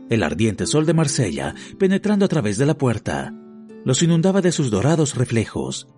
El 0.10 0.24
ardiente 0.24 0.68
sol 0.68 0.86
de 0.86 0.94
Marsella, 0.94 1.54
penetrando 1.78 2.24
a 2.24 2.30
través 2.30 2.58
de 2.58 2.66
la 2.66 2.78
puerta, 2.78 3.34
los 3.84 4.02
inundaba 4.04 4.40
de 4.40 4.54
sus 4.54 4.72
dorados 4.72 5.16
reflejos. 5.16 5.90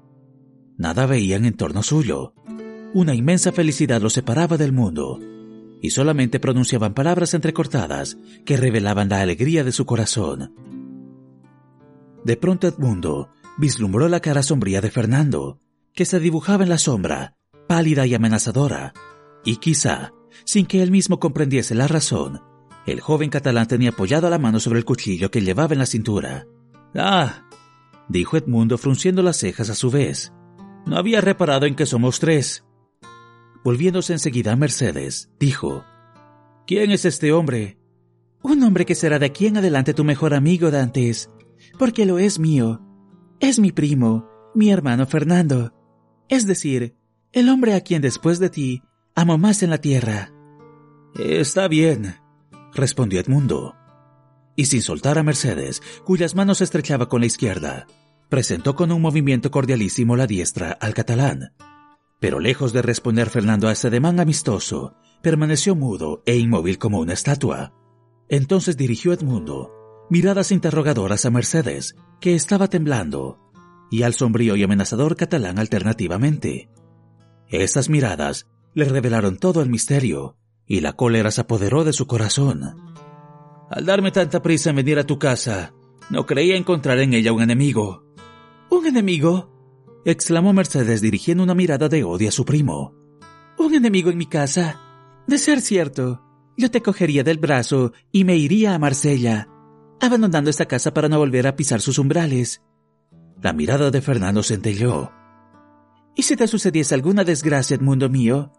Nada 0.76 1.06
veían 1.06 1.46
en 1.46 1.54
torno 1.54 1.84
suyo. 1.84 2.34
Una 2.96 3.14
inmensa 3.14 3.52
felicidad 3.52 4.02
los 4.02 4.14
separaba 4.14 4.58
del 4.58 4.74
mundo, 4.74 5.20
y 5.80 5.92
solamente 5.92 6.40
pronunciaban 6.40 6.96
palabras 6.96 7.36
entrecortadas 7.36 8.18
que 8.46 8.58
revelaban 8.58 9.10
la 9.10 9.22
alegría 9.22 9.64
de 9.64 9.74
su 9.74 9.86
corazón. 9.86 10.56
De 12.26 12.36
pronto 12.36 12.68
Edmundo 12.68 13.30
vislumbró 13.60 14.08
la 14.08 14.22
cara 14.22 14.42
sombría 14.42 14.82
de 14.82 14.90
Fernando, 14.90 15.60
que 15.94 16.06
se 16.06 16.20
dibujaba 16.20 16.64
en 16.64 16.70
la 16.70 16.78
sombra, 16.78 17.36
pálida 17.68 18.08
y 18.08 18.16
amenazadora, 18.16 18.94
y 19.44 19.58
quizá, 19.58 20.14
sin 20.46 20.66
que 20.66 20.82
él 20.82 20.92
mismo 20.92 21.20
comprendiese 21.20 21.76
la 21.76 21.88
razón, 21.88 22.42
el 22.86 23.02
joven 23.02 23.30
catalán 23.30 23.68
tenía 23.68 23.90
apoyado 23.90 24.30
la 24.30 24.40
mano 24.40 24.60
sobre 24.60 24.80
el 24.80 24.86
cuchillo 24.86 25.30
que 25.30 25.42
llevaba 25.42 25.74
en 25.74 25.80
la 25.80 25.86
cintura. 25.86 26.48
Ah, 26.96 27.44
dijo 28.08 28.38
Edmundo 28.38 28.78
frunciendo 28.78 29.22
las 29.22 29.38
cejas 29.38 29.70
a 29.70 29.76
su 29.76 29.92
vez. 29.92 30.34
No 30.86 30.98
había 30.98 31.22
reparado 31.22 31.66
en 31.66 31.76
que 31.76 31.86
somos 31.86 32.20
tres. 32.20 32.66
Volviéndose 33.64 34.14
enseguida 34.14 34.54
a 34.54 34.56
Mercedes, 34.56 35.30
dijo, 35.40 35.84
¿Quién 36.66 36.92
es 36.92 37.06
este 37.06 37.32
hombre? 37.32 37.78
Un 38.42 38.64
hombre 38.64 38.86
que 38.86 38.96
será 38.96 39.20
de 39.20 39.26
aquí 39.26 39.48
en 39.48 39.58
adelante 39.58 39.94
tu 39.94 40.04
mejor 40.06 40.34
amigo, 40.34 40.72
Dantes, 40.72 41.30
porque 41.78 42.06
lo 42.06 42.18
es 42.20 42.40
mío. 42.40 42.82
Es 43.40 43.58
mi 43.58 43.72
primo, 43.72 44.28
mi 44.54 44.70
hermano 44.70 45.06
Fernando. 45.06 45.74
Es 46.28 46.46
decir, 46.46 46.98
el 47.32 47.48
hombre 47.48 47.74
a 47.74 47.80
quien 47.82 48.02
después 48.02 48.38
de 48.40 48.50
ti 48.50 48.84
amo 49.16 49.38
más 49.38 49.64
en 49.64 49.70
la 49.70 49.78
tierra. 49.78 50.34
Está 51.16 51.70
bien, 51.70 52.18
respondió 52.74 53.22
Edmundo. 53.22 53.78
Y 54.58 54.66
sin 54.66 54.82
soltar 54.82 55.18
a 55.18 55.24
Mercedes, 55.24 55.82
cuyas 56.04 56.36
manos 56.36 56.60
estrechaba 56.60 57.08
con 57.08 57.22
la 57.22 57.28
izquierda, 57.28 57.88
presentó 58.28 58.76
con 58.76 58.92
un 58.92 59.02
movimiento 59.02 59.52
cordialísimo 59.52 60.18
la 60.18 60.28
diestra 60.28 60.74
al 60.74 60.94
catalán. 60.94 61.54
Pero 62.20 62.42
lejos 62.42 62.74
de 62.74 62.82
responder 62.82 63.30
Fernando 63.30 63.70
a 63.70 63.72
ese 63.72 63.88
ademán 63.88 64.20
amistoso, 64.20 64.96
permaneció 65.22 65.76
mudo 65.76 66.24
e 66.26 66.36
inmóvil 66.36 66.78
como 66.78 67.00
una 67.00 67.14
estatua. 67.14 67.74
Entonces 68.28 68.76
dirigió 68.76 69.14
Edmundo 69.14 69.79
miradas 70.10 70.52
interrogadoras 70.52 71.26
a 71.26 71.30
Mercedes, 71.30 71.96
que 72.20 72.36
estaba 72.36 72.68
temblando, 72.68 73.40
y 73.92 74.04
al 74.04 74.14
sombrío 74.14 74.56
y 74.56 74.64
amenazador 74.64 75.16
catalán 75.16 75.60
alternativamente. 75.60 76.70
Estas 77.48 77.90
miradas 77.90 78.48
le 78.74 78.86
revelaron 78.86 79.38
todo 79.38 79.62
el 79.62 79.70
misterio, 79.70 80.38
y 80.66 80.82
la 80.82 80.94
cólera 80.94 81.32
se 81.32 81.42
apoderó 81.42 81.84
de 81.84 81.94
su 81.94 82.06
corazón. 82.06 82.62
Al 83.70 83.86
darme 83.86 84.12
tanta 84.12 84.42
prisa 84.42 84.72
en 84.72 84.78
venir 84.78 85.00
a 85.00 85.06
tu 85.06 85.18
casa, 85.18 85.74
no 86.10 86.26
creía 86.26 86.56
encontrar 86.56 87.00
en 87.00 87.14
ella 87.14 87.34
un 87.34 87.42
enemigo. 87.42 88.04
¿Un 88.70 88.86
enemigo? 88.86 89.52
exclamó 90.06 90.54
Mercedes 90.54 91.02
dirigiendo 91.02 91.44
una 91.44 91.56
mirada 91.56 91.90
de 91.90 92.04
odio 92.04 92.30
a 92.30 92.32
su 92.32 92.46
primo. 92.46 92.96
¿Un 93.58 93.74
enemigo 93.76 94.10
en 94.10 94.18
mi 94.18 94.26
casa? 94.26 94.80
De 95.28 95.38
ser 95.38 95.62
cierto, 95.62 96.24
yo 96.58 96.72
te 96.72 96.82
cogería 96.82 97.24
del 97.24 97.38
brazo 97.38 97.94
y 98.12 98.24
me 98.24 98.36
iría 98.38 98.74
a 98.74 98.80
Marsella, 98.80 99.48
abandonando 100.00 100.50
esta 100.50 100.66
casa 100.66 100.94
para 100.94 101.10
no 101.10 101.18
volver 101.18 101.48
a 101.48 101.56
pisar 101.56 101.82
sus 101.82 102.00
umbrales. 102.00 102.62
La 103.42 103.54
mirada 103.54 103.92
de 103.92 104.02
Fernando 104.02 104.44
centelló. 104.44 105.12
¿Y 106.16 106.24
si 106.24 106.36
te 106.36 106.48
sucediese 106.48 106.96
alguna 106.96 107.24
desgracia, 107.24 107.76
Edmundo 107.76 108.10
mío? 108.10 108.52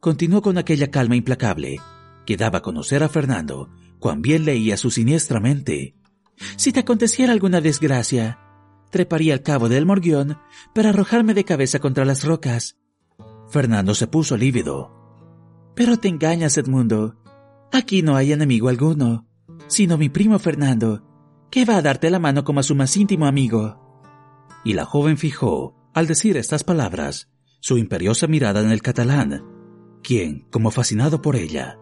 continuó 0.00 0.42
con 0.42 0.58
aquella 0.58 0.90
calma 0.90 1.16
implacable 1.16 1.80
que 2.26 2.36
daba 2.36 2.58
a 2.58 2.62
conocer 2.62 3.02
a 3.02 3.08
Fernando 3.08 3.70
cuán 3.98 4.20
bien 4.20 4.44
leía 4.44 4.76
su 4.76 4.90
siniestra 4.90 5.40
mente. 5.40 5.94
Si 6.56 6.72
te 6.72 6.80
aconteciera 6.80 7.32
alguna 7.32 7.60
desgracia, 7.60 8.38
treparía 8.90 9.32
al 9.32 9.42
cabo 9.42 9.68
del 9.68 9.86
morguión 9.86 10.38
para 10.74 10.90
arrojarme 10.90 11.32
de 11.32 11.44
cabeza 11.44 11.78
contra 11.78 12.04
las 12.04 12.22
rocas. 12.22 12.76
Fernando 13.48 13.94
se 13.94 14.06
puso 14.06 14.36
lívido. 14.36 14.92
Pero 15.74 15.96
te 15.96 16.08
engañas, 16.08 16.58
Edmundo. 16.58 17.16
Aquí 17.72 18.02
no 18.02 18.14
hay 18.14 18.32
enemigo 18.32 18.68
alguno, 18.68 19.26
sino 19.66 19.98
mi 19.98 20.08
primo 20.08 20.38
Fernando, 20.38 21.02
que 21.50 21.64
va 21.64 21.76
a 21.76 21.82
darte 21.82 22.10
la 22.10 22.18
mano 22.18 22.44
como 22.44 22.60
a 22.60 22.62
su 22.62 22.74
más 22.74 22.96
íntimo 22.96 23.26
amigo. 23.26 23.80
Y 24.64 24.72
la 24.72 24.84
joven 24.84 25.18
fijó, 25.18 25.74
al 25.94 26.06
decir 26.06 26.36
estas 26.36 26.64
palabras, 26.64 27.30
su 27.60 27.78
imperiosa 27.78 28.26
mirada 28.26 28.60
en 28.60 28.70
el 28.70 28.82
catalán, 28.82 29.44
quien, 30.02 30.46
como 30.50 30.70
fascinado 30.70 31.22
por 31.22 31.36
ella, 31.36 31.78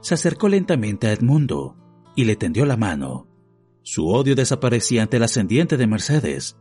se 0.00 0.14
acercó 0.14 0.48
lentamente 0.48 1.08
a 1.08 1.12
Edmundo 1.12 1.76
y 2.14 2.24
le 2.24 2.36
tendió 2.36 2.64
la 2.64 2.76
mano. 2.76 3.28
Su 3.82 4.08
odio 4.08 4.34
desaparecía 4.34 5.02
ante 5.02 5.18
el 5.18 5.22
ascendiente 5.22 5.76
de 5.76 5.86
Mercedes, 5.86 6.56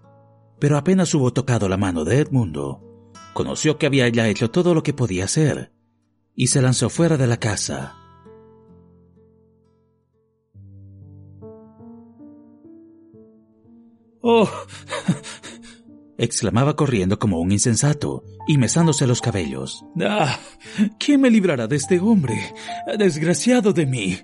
pero 0.59 0.77
apenas 0.77 1.13
hubo 1.13 1.33
tocado 1.33 1.69
la 1.69 1.77
mano 1.77 2.03
de 2.05 2.19
Edmundo, 2.19 3.11
conoció 3.33 3.77
que 3.77 3.85
había 3.85 4.07
ya 4.09 4.27
hecho 4.27 4.49
todo 4.49 4.73
lo 4.73 4.83
que 4.83 4.93
podía 4.93 5.25
hacer 5.25 5.73
y 6.35 6.47
se 6.47 6.61
lanzó 6.61 6.89
fuera 6.89 7.17
de 7.17 7.27
la 7.27 7.37
casa. 7.37 7.95
¡Oh! 14.27 14.49
exclamaba 16.17 16.75
corriendo 16.75 17.19
como 17.19 17.39
un 17.39 17.51
insensato 17.51 18.23
y 18.47 18.57
mesándose 18.57 19.05
los 19.05 19.21
cabellos. 19.21 19.85
¡Ah! 20.01 20.39
¿Quién 20.97 21.21
me 21.21 21.29
librará 21.29 21.67
de 21.67 21.75
este 21.75 21.99
hombre? 21.99 22.35
Desgraciado 22.97 23.71
de 23.71 23.85
mí. 23.85 24.17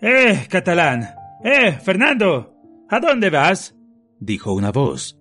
¡Eh, 0.00 0.46
catalán! 0.48 1.10
¡Eh, 1.44 1.72
Fernando! 1.72 2.54
¿A 2.88 2.98
dónde 2.98 3.28
vas? 3.28 3.74
dijo 4.20 4.54
una 4.54 4.72
voz. 4.72 5.18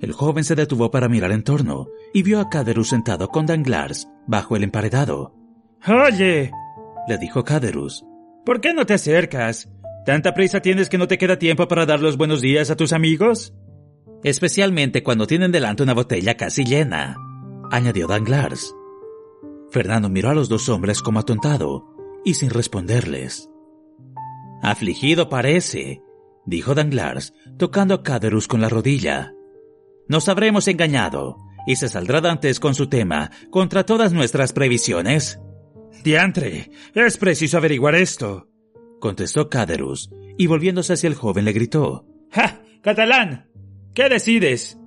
El 0.00 0.12
joven 0.12 0.42
se 0.42 0.56
detuvo 0.56 0.90
para 0.90 1.08
mirar 1.08 1.30
en 1.30 1.44
torno 1.44 1.86
y 2.12 2.24
vio 2.24 2.40
a 2.40 2.48
Caderus 2.48 2.88
sentado 2.88 3.28
con 3.28 3.46
Danglars 3.46 4.08
bajo 4.26 4.56
el 4.56 4.64
emparedado. 4.64 5.32
Oye, 5.86 6.50
le 7.06 7.18
dijo 7.18 7.44
Caderus. 7.44 8.04
¿Por 8.44 8.60
qué 8.60 8.74
no 8.74 8.84
te 8.84 8.94
acercas? 8.94 9.68
¿Tanta 10.08 10.32
prisa 10.32 10.60
tienes 10.60 10.88
que 10.88 10.96
no 10.96 11.06
te 11.06 11.18
queda 11.18 11.38
tiempo 11.38 11.68
para 11.68 11.84
dar 11.84 12.00
los 12.00 12.16
buenos 12.16 12.40
días 12.40 12.70
a 12.70 12.76
tus 12.76 12.94
amigos? 12.94 13.52
especialmente 14.24 15.02
cuando 15.02 15.26
tienen 15.26 15.52
delante 15.52 15.82
una 15.82 15.92
botella 15.92 16.34
casi 16.34 16.64
llena, 16.64 17.14
añadió 17.70 18.06
Danglars. 18.06 18.74
Fernando 19.70 20.08
miró 20.08 20.30
a 20.30 20.34
los 20.34 20.48
dos 20.48 20.70
hombres 20.70 21.02
como 21.02 21.18
atontado 21.18 21.84
y 22.24 22.32
sin 22.32 22.48
responderles. 22.48 23.50
Afligido 24.62 25.28
parece, 25.28 26.00
dijo 26.46 26.74
Danglars, 26.74 27.34
tocando 27.58 27.92
a 27.92 28.02
Caderus 28.02 28.48
con 28.48 28.62
la 28.62 28.70
rodilla. 28.70 29.34
Nos 30.08 30.30
habremos 30.30 30.68
engañado, 30.68 31.36
y 31.66 31.76
se 31.76 31.90
saldrá 31.90 32.22
Dantes 32.22 32.60
con 32.60 32.74
su 32.74 32.88
tema 32.88 33.30
contra 33.50 33.84
todas 33.84 34.14
nuestras 34.14 34.54
previsiones. 34.54 35.38
Diantre, 36.02 36.70
es 36.94 37.18
preciso 37.18 37.58
averiguar 37.58 37.94
esto, 37.94 38.47
contestó 39.00 39.48
Caderus, 39.48 40.10
y 40.36 40.46
volviéndose 40.46 40.94
hacia 40.94 41.08
el 41.08 41.14
joven 41.14 41.44
le 41.44 41.52
gritó. 41.52 42.06
¡Ja! 42.30 42.62
¡Catalán! 42.82 43.48
¿Qué 43.94 44.08
decides? 44.08 44.78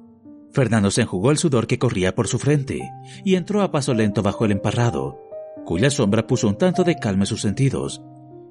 Fernando 0.54 0.92
se 0.92 1.02
enjugó 1.02 1.32
el 1.32 1.38
sudor 1.38 1.68
que 1.68 1.80
corría 1.80 2.14
por 2.14 2.28
su 2.28 2.40
frente 2.40 2.82
y 3.24 3.36
entró 3.36 3.62
a 3.62 3.72
paso 3.72 3.94
lento 3.94 4.22
bajo 4.22 4.46
el 4.46 4.52
emparrado, 4.52 5.20
cuya 5.66 5.90
sombra 5.90 6.28
puso 6.28 6.48
un 6.48 6.58
tanto 6.58 6.84
de 6.84 6.96
calma 6.96 7.24
en 7.24 7.28
sus 7.28 7.42
sentidos 7.42 8.02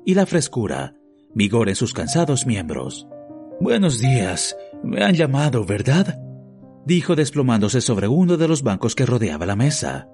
y 0.04 0.14
la 0.14 0.26
frescura, 0.26 0.94
vigor 1.34 1.68
en 1.68 1.76
sus 1.76 1.92
cansados 1.92 2.46
miembros. 2.46 3.06
Buenos 3.60 4.00
días. 4.00 4.56
Me 4.82 5.04
han 5.04 5.14
llamado, 5.14 5.64
¿verdad? 5.64 6.18
dijo 6.86 7.14
desplomándose 7.14 7.80
sobre 7.80 8.08
uno 8.08 8.36
de 8.36 8.48
los 8.48 8.62
bancos 8.62 8.94
que 8.94 9.06
rodeaba 9.06 9.44
la 9.46 9.56
mesa. 9.56 10.08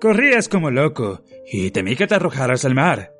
Corrías 0.00 0.48
como 0.48 0.70
loco 0.70 1.22
y 1.50 1.72
temí 1.72 1.96
que 1.96 2.06
te 2.06 2.14
arrojaras 2.14 2.64
al 2.64 2.74
mar, 2.74 3.12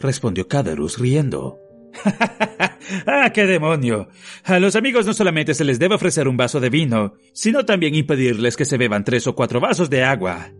respondió 0.00 0.48
Caderus 0.48 0.98
riendo. 0.98 1.58
¡Ah, 3.06 3.30
qué 3.32 3.46
demonio! 3.46 4.08
A 4.44 4.58
los 4.58 4.76
amigos 4.76 5.06
no 5.06 5.12
solamente 5.12 5.54
se 5.54 5.64
les 5.64 5.78
debe 5.78 5.94
ofrecer 5.94 6.28
un 6.28 6.36
vaso 6.36 6.60
de 6.60 6.70
vino, 6.70 7.14
sino 7.32 7.64
también 7.64 7.94
impedirles 7.94 8.56
que 8.56 8.64
se 8.64 8.78
beban 8.78 9.04
tres 9.04 9.26
o 9.26 9.34
cuatro 9.34 9.60
vasos 9.60 9.90
de 9.90 10.02
agua. 10.02 10.52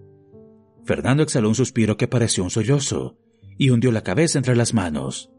Fernando 0.84 1.22
exhaló 1.22 1.48
un 1.48 1.54
suspiro 1.54 1.96
que 1.96 2.08
pareció 2.08 2.42
un 2.44 2.50
sollozo 2.50 3.18
y 3.58 3.70
hundió 3.70 3.92
la 3.92 4.02
cabeza 4.02 4.38
entre 4.38 4.56
las 4.56 4.74
manos. 4.74 5.30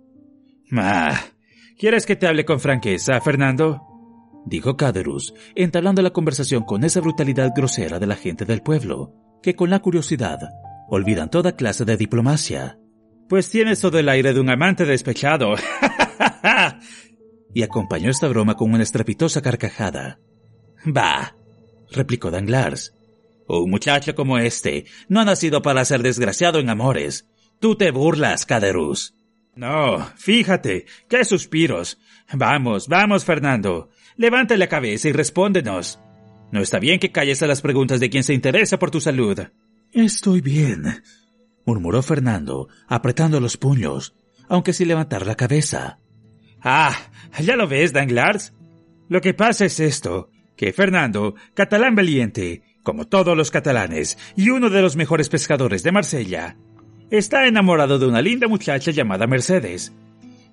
Ah, 0.72 1.20
¿quieres 1.77 2.05
que 2.05 2.15
te 2.15 2.27
hable 2.27 2.46
con 2.46 2.60
franqueza, 2.60 3.20
Fernando? 3.22 3.81
dijo 4.46 4.75
Caderus, 4.75 5.34
entablando 5.55 6.01
la 6.01 6.12
conversación 6.12 6.63
con 6.63 6.84
esa 6.84 7.01
brutalidad 7.01 7.51
grosera 7.55 8.00
de 8.00 8.08
la 8.08 8.15
gente 8.15 8.46
del 8.46 8.62
pueblo, 8.62 9.13
que 9.43 9.55
con 9.55 9.70
la 9.70 9.79
curiosidad 9.79 10.39
olvidan 10.88 11.29
toda 11.29 11.55
clase 11.55 11.86
de 11.86 11.98
diplomacia. 11.98 12.81
Pues 13.32 13.50
tienes 13.50 13.80
todo 13.80 13.98
el 13.98 14.10
aire 14.10 14.34
de 14.34 14.42
un 14.42 14.50
amante 14.50 14.84
despechado. 14.84 15.56
y 17.54 17.64
acompañó 17.64 18.10
esta 18.10 18.28
broma 18.28 18.58
con 18.58 18.74
una 18.74 18.84
estrepitosa 18.84 19.42
carcajada. 19.42 20.20
Bah, 20.84 21.38
replicó 21.92 22.30
Danglars. 22.30 22.94
Un 23.48 23.70
muchacho 23.70 24.16
como 24.16 24.38
este 24.38 24.84
no 25.08 25.22
ha 25.22 25.24
nacido 25.24 25.62
para 25.62 25.86
ser 25.86 26.04
desgraciado 26.04 26.60
en 26.60 26.70
amores. 26.70 27.30
Tú 27.62 27.78
te 27.78 27.92
burlas, 27.92 28.46
Caderus. 28.46 29.16
No, 29.56 30.06
fíjate, 30.18 30.86
qué 31.08 31.24
suspiros. 31.24 32.00
Vamos, 32.34 32.90
vamos, 32.90 33.24
Fernando. 33.24 33.92
Levanta 34.18 34.58
la 34.58 34.68
cabeza 34.68 35.08
y 35.08 35.14
respóndenos. 35.14 36.02
No 36.52 36.60
está 36.60 36.80
bien 36.80 37.00
que 37.00 37.14
calles 37.14 37.42
a 37.42 37.48
las 37.48 37.62
preguntas 37.62 38.02
de 38.02 38.10
quien 38.10 38.26
se 38.26 38.34
interesa 38.34 38.78
por 38.78 38.92
tu 38.92 39.00
salud. 39.00 39.40
Estoy 39.94 40.42
bien, 40.42 41.02
murmuró 41.65 42.01
Fernando, 42.01 42.68
apretando 42.88 43.39
los 43.39 43.58
puños, 43.58 44.15
aunque 44.48 44.74
sin 44.74 44.88
levantar 44.88 45.25
la 45.25 45.36
cabeza. 45.36 46.00
Ah, 46.62 46.96
ya 47.39 47.56
lo 47.56 47.68
ves, 47.68 47.94
Danglars. 47.94 48.53
Lo 49.10 49.22
que 49.22 49.34
pasa 49.34 49.65
es 49.65 49.80
esto, 49.80 50.30
que 50.56 50.74
Fernando, 50.74 51.36
catalán 51.53 51.96
valiente, 51.96 52.63
como 52.84 53.08
todos 53.08 53.36
los 53.36 53.51
catalanes, 53.51 54.18
y 54.36 54.50
uno 54.50 54.70
de 54.70 54.82
los 54.82 54.96
mejores 54.96 55.30
pescadores 55.30 55.84
de 55.84 55.91
Marsella, 55.91 56.58
está 57.10 57.48
enamorado 57.48 58.00
de 58.00 58.08
una 58.08 58.22
linda 58.22 58.48
muchacha 58.48 58.91
llamada 58.91 59.27
Mercedes. 59.27 59.94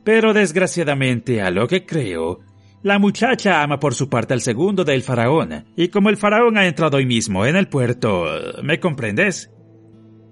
Pero 0.05 0.33
desgraciadamente, 0.33 1.43
a 1.43 1.51
lo 1.51 1.69
que 1.69 1.85
creo, 1.85 2.41
la 2.83 2.99
muchacha 2.99 3.63
ama 3.63 3.79
por 3.79 3.95
su 3.95 4.09
parte 4.09 4.35
al 4.35 4.41
segundo 4.41 4.85
del 4.85 5.03
faraón, 5.03 5.67
y 5.77 5.89
como 5.89 6.09
el 6.09 6.17
faraón 6.17 6.57
ha 6.57 6.67
entrado 6.67 6.97
hoy 6.97 7.07
mismo 7.07 7.45
en 7.45 7.57
el 7.57 7.69
puerto, 7.69 8.25
¿me 8.63 8.81
comprendes? 8.81 9.51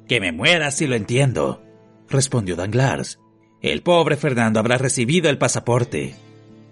Que 0.09 0.21
me 0.21 0.33
muera 0.33 0.71
si 0.71 0.87
lo 0.87 0.95
entiendo, 0.95 1.63
respondió 2.09 2.57
Danglars. 2.57 3.19
El 3.61 3.83
pobre 3.83 4.17
Fernando 4.17 4.61
habrá 4.61 4.79
recibido 4.79 5.29
el 5.29 5.39
pasaporte. 5.39 6.15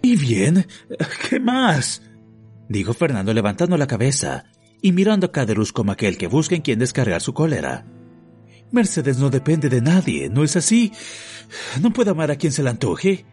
¿Y 0.03 0.17
bien? 0.17 0.67
¿Qué 1.29 1.41
más? 1.41 2.03
dijo 2.69 2.95
Fernando 2.95 3.33
levantando 3.35 3.77
la 3.77 3.87
cabeza 3.87 4.45
y 4.81 4.93
mirando 4.93 5.27
a 5.27 5.33
Caderus 5.33 5.73
como 5.73 5.93
aquel 5.93 6.17
que 6.17 6.27
busca 6.27 6.55
en 6.55 6.63
quien 6.63 6.79
descargar 6.79 7.21
su 7.21 7.35
cólera. 7.35 7.87
Mercedes 8.71 9.19
no 9.19 9.31
depende 9.31 9.69
de 9.69 9.81
nadie, 9.81 10.29
¿no 10.29 10.45
es 10.45 10.57
así? 10.57 10.93
¿No 11.81 11.93
puede 11.93 12.11
amar 12.11 12.31
a 12.31 12.37
quien 12.37 12.53
se 12.53 12.63
le 12.63 12.71
antoje? 12.71 13.25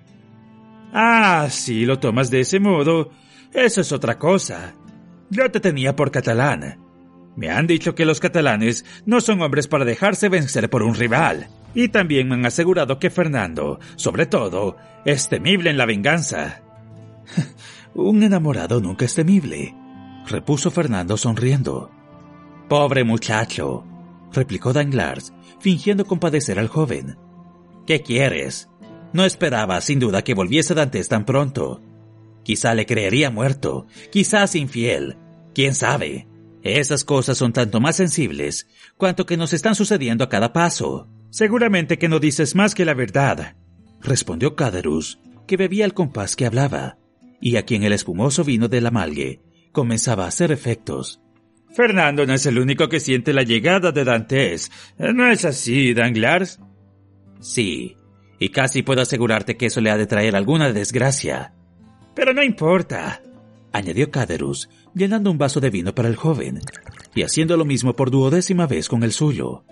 Ah, 0.94 1.48
si 1.50 1.86
lo 1.86 2.00
tomas 2.00 2.30
de 2.30 2.42
ese 2.42 2.60
modo, 2.60 3.12
eso 3.54 3.82
es 3.82 3.92
otra 3.92 4.18
cosa. 4.18 4.76
Yo 5.30 5.50
te 5.50 5.60
tenía 5.60 5.96
por 5.96 6.12
catalán. 6.12 6.81
Me 7.36 7.50
han 7.50 7.68
dicho 7.68 7.96
que 7.96 8.06
los 8.06 8.20
catalanes 8.20 8.86
no 9.06 9.22
son 9.22 9.42
hombres 9.42 9.68
para 9.68 9.86
dejarse 9.86 10.30
vencer 10.30 10.70
por 10.70 10.84
un 10.84 10.96
rival. 10.96 11.48
Y 11.74 11.88
también 11.90 12.28
me 12.28 12.36
han 12.36 12.46
asegurado 12.46 13.00
que 13.00 13.10
Fernando, 13.10 13.80
sobre 13.96 14.26
todo, 14.26 14.76
es 15.06 15.30
temible 15.30 15.70
en 15.70 15.78
la 15.78 15.86
venganza. 15.86 16.62
un 17.96 18.24
enamorado 18.24 18.82
nunca 18.82 19.06
es 19.06 19.16
temible, 19.16 19.74
repuso 20.28 20.72
Fernando 20.72 21.16
sonriendo. 21.16 21.92
Pobre 22.68 23.04
muchacho, 23.04 23.86
replicó 24.34 24.74
Danglars, 24.74 25.34
fingiendo 25.60 26.06
compadecer 26.06 26.60
al 26.60 26.68
joven. 26.68 27.18
¿Qué 27.86 28.02
quieres? 28.02 28.70
No 29.14 29.26
esperaba, 29.26 29.82
sin 29.82 30.00
duda, 30.00 30.24
que 30.24 30.34
volviese 30.34 30.74
Dantes 30.74 31.08
tan 31.10 31.26
pronto. 31.26 31.82
Quizá 32.44 32.74
le 32.74 32.86
creería 32.86 33.30
muerto, 33.30 33.88
quizás 34.12 34.56
infiel, 34.56 35.18
quién 35.54 35.76
sabe. 35.76 36.28
Esas 36.64 37.04
cosas 37.04 37.38
son 37.38 37.54
tanto 37.54 37.80
más 37.80 37.96
sensibles 37.96 38.68
cuanto 38.98 39.26
que 39.26 39.38
nos 39.38 39.54
están 39.54 39.76
sucediendo 39.76 40.24
a 40.24 40.30
cada 40.30 40.54
paso. 40.54 41.10
Seguramente 41.30 41.98
que 41.98 42.10
no 42.10 42.20
dices 42.20 42.56
más 42.56 42.76
que 42.76 42.86
la 42.86 42.94
verdad, 42.94 43.56
respondió 44.02 44.56
Caderus, 44.56 45.20
que 45.48 45.58
bebía 45.58 45.86
el 45.86 45.94
compás 45.94 46.36
que 46.36 46.46
hablaba, 46.46 46.98
y 47.40 47.56
a 47.56 47.64
quien 47.64 47.84
el 47.84 47.94
espumoso 47.94 48.44
vino 48.44 48.68
de 48.68 48.82
la 48.82 48.92
malgue 48.92 49.42
comenzaba 49.72 50.26
a 50.26 50.28
hacer 50.28 50.52
efectos. 50.52 51.22
Fernando 51.74 52.26
no 52.26 52.34
es 52.34 52.46
el 52.46 52.60
único 52.60 52.90
que 52.90 53.00
siente 53.00 53.34
la 53.34 53.44
llegada 53.44 53.92
de 53.92 54.04
Dantes. 54.04 54.72
¿No 54.98 55.32
es 55.32 55.46
así, 55.46 55.94
Danglars? 55.94 56.60
Sí, 57.40 57.96
y 58.40 58.50
casi 58.50 58.84
puedo 58.84 59.02
asegurarte 59.02 59.56
que 59.56 59.68
eso 59.68 59.82
le 59.82 59.90
ha 59.90 59.98
de 59.98 60.06
traer 60.06 60.36
alguna 60.36 60.74
desgracia. 60.74 61.54
Pero 62.14 62.34
no 62.34 62.44
importa, 62.44 63.22
añadió 63.72 64.12
Caderus, 64.12 64.70
llenando 64.94 65.32
un 65.32 65.38
vaso 65.38 65.60
de 65.60 65.70
vino 65.70 65.94
para 65.94 66.08
el 66.08 66.16
joven, 66.16 66.60
y 67.16 67.24
haciendo 67.24 67.58
lo 67.58 67.66
mismo 67.66 67.96
por 67.96 68.12
duodécima 68.12 68.68
vez 68.68 68.88
con 68.88 69.04
el 69.04 69.12
suyo. 69.12 69.64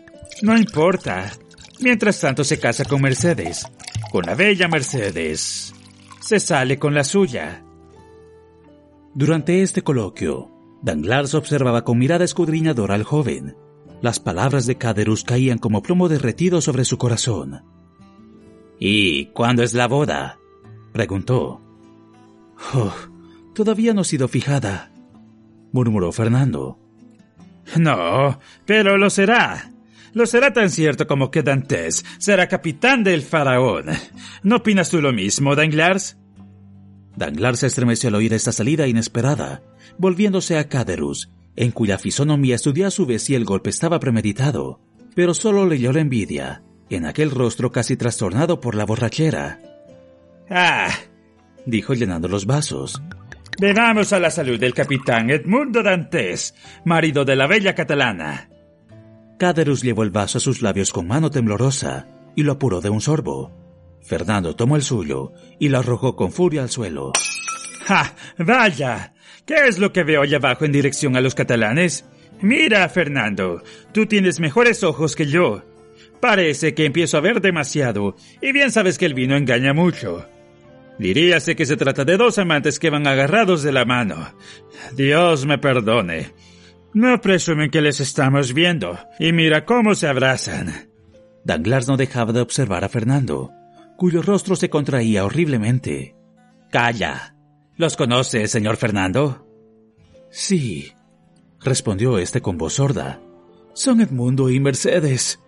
No 0.41 0.57
importa. 0.57 1.31
Mientras 1.79 2.19
tanto 2.19 2.43
se 2.43 2.59
casa 2.59 2.83
con 2.83 3.01
Mercedes, 3.01 3.65
con 4.11 4.25
la 4.25 4.35
bella 4.35 4.67
Mercedes. 4.67 5.73
Se 6.19 6.39
sale 6.39 6.77
con 6.77 6.93
la 6.93 7.03
suya. 7.03 7.63
Durante 9.13 9.61
este 9.61 9.81
coloquio, 9.81 10.51
Danglars 10.81 11.33
observaba 11.33 11.83
con 11.83 11.97
mirada 11.97 12.25
escudriñadora 12.25 12.95
al 12.95 13.03
joven. 13.03 13.55
Las 14.01 14.19
palabras 14.19 14.65
de 14.65 14.77
Caderus 14.77 15.23
caían 15.23 15.57
como 15.57 15.81
plomo 15.81 16.09
derretido 16.09 16.61
sobre 16.61 16.85
su 16.85 16.97
corazón. 16.97 17.63
¿Y 18.79 19.27
cuándo 19.27 19.63
es 19.63 19.73
la 19.73 19.87
boda? 19.87 20.39
preguntó. 20.93 21.61
Oh, 22.73 22.93
todavía 23.53 23.93
no 23.93 24.01
ha 24.01 24.05
sido 24.05 24.27
fijada, 24.27 24.91
murmuró 25.71 26.11
Fernando. 26.11 26.79
No, 27.77 28.39
pero 28.65 28.97
lo 28.97 29.09
será. 29.09 29.71
Lo 30.13 30.25
será 30.25 30.53
tan 30.53 30.69
cierto 30.69 31.05
como 31.07 31.29
que 31.29 31.43
Dantes 31.43 32.03
será 32.17 32.47
capitán 32.47 33.03
del 33.03 33.21
faraón. 33.21 33.85
¿No 34.43 34.57
opinas 34.57 34.89
tú 34.89 35.01
lo 35.01 35.13
mismo, 35.13 35.55
Danglars? 35.55 36.17
Danglars 37.15 37.59
se 37.59 37.67
estremeció 37.67 38.09
al 38.09 38.15
oír 38.15 38.33
esta 38.33 38.51
salida 38.51 38.87
inesperada, 38.87 39.61
volviéndose 39.97 40.57
a 40.57 40.67
Caderus, 40.67 41.29
en 41.55 41.71
cuya 41.71 41.97
fisonomía 41.97 42.55
estudió 42.55 42.87
a 42.87 42.91
su 42.91 43.05
vez 43.05 43.23
si 43.23 43.35
el 43.35 43.45
golpe 43.45 43.69
estaba 43.69 43.99
premeditado, 43.99 44.79
pero 45.15 45.33
solo 45.33 45.65
leyó 45.65 45.91
la 45.91 45.99
envidia, 45.99 46.63
en 46.89 47.05
aquel 47.05 47.29
rostro 47.29 47.71
casi 47.71 47.97
trastornado 47.97 48.61
por 48.61 48.75
la 48.75 48.85
borrachera. 48.85 49.61
Ah, 50.49 50.89
dijo 51.65 51.93
llenando 51.93 52.27
los 52.27 52.45
vasos. 52.45 53.01
Bebamos 53.59 54.13
a 54.13 54.19
la 54.19 54.31
salud 54.31 54.57
del 54.57 54.73
capitán 54.73 55.29
Edmundo 55.29 55.83
Dantes, 55.83 56.55
marido 56.85 57.25
de 57.25 57.35
la 57.35 57.45
bella 57.45 57.75
catalana. 57.75 58.49
Caderus 59.37 59.81
llevó 59.81 60.03
el 60.03 60.11
vaso 60.11 60.37
a 60.37 60.41
sus 60.41 60.61
labios 60.61 60.93
con 60.93 61.07
mano 61.07 61.29
temblorosa 61.29 62.07
y 62.37 62.43
lo 62.43 62.53
apuró 62.53 62.79
de 62.79 62.89
un 62.89 63.01
sorbo. 63.01 63.51
Fernando 64.01 64.55
tomó 64.55 64.77
el 64.77 64.81
suyo 64.81 65.33
y 65.59 65.67
lo 65.67 65.79
arrojó 65.79 66.15
con 66.15 66.31
furia 66.31 66.61
al 66.61 66.69
suelo. 66.69 67.11
¡Ja! 67.85 68.15
¡Vaya! 68.37 69.13
¿Qué 69.45 69.67
es 69.67 69.77
lo 69.77 69.91
que 69.91 70.05
veo 70.05 70.21
allá 70.21 70.37
abajo 70.37 70.63
en 70.63 70.71
dirección 70.71 71.17
a 71.17 71.21
los 71.21 71.35
catalanes? 71.35 72.05
Mira, 72.41 72.87
Fernando, 72.87 73.61
tú 73.91 74.05
tienes 74.05 74.39
mejores 74.39 74.85
ojos 74.85 75.17
que 75.17 75.25
yo. 75.25 75.63
Parece 76.21 76.73
que 76.73 76.85
empiezo 76.85 77.17
a 77.17 77.21
ver 77.21 77.41
demasiado, 77.41 78.15
y 78.41 78.53
bien 78.53 78.71
sabes 78.71 78.97
que 78.97 79.05
el 79.05 79.13
vino 79.13 79.35
engaña 79.35 79.73
mucho. 79.73 80.25
Diríase 80.99 81.55
que 81.55 81.65
se 81.65 81.77
trata 81.77 82.03
de 82.03 82.17
dos 82.17 82.37
amantes 82.37 82.77
que 82.77 82.89
van 82.89 83.07
agarrados 83.07 83.63
de 83.63 83.71
la 83.71 83.85
mano. 83.85 84.33
Dios 84.95 85.45
me 85.45 85.57
perdone. 85.57 86.33
No 86.93 87.21
presumen 87.21 87.71
que 87.71 87.81
les 87.81 88.01
estamos 88.01 88.53
viendo, 88.53 88.99
y 89.17 89.31
mira 89.31 89.63
cómo 89.63 89.95
se 89.95 90.07
abrazan. 90.07 90.89
Danglars 91.45 91.87
no 91.87 91.95
dejaba 91.95 92.33
de 92.33 92.41
observar 92.41 92.83
a 92.83 92.89
Fernando, 92.89 93.51
cuyo 93.95 94.21
rostro 94.21 94.57
se 94.57 94.69
contraía 94.69 95.23
horriblemente. 95.23 96.15
Calla. 96.69 97.35
¿Los 97.77 97.95
conoce, 97.95 98.47
señor 98.47 98.75
Fernando? 98.75 99.47
Sí, 100.31 100.91
respondió 101.61 102.17
este 102.17 102.41
con 102.41 102.57
voz 102.57 102.73
sorda. 102.73 103.21
Son 103.73 104.01
Edmundo 104.01 104.49
y 104.49 104.59
Mercedes. 104.59 105.39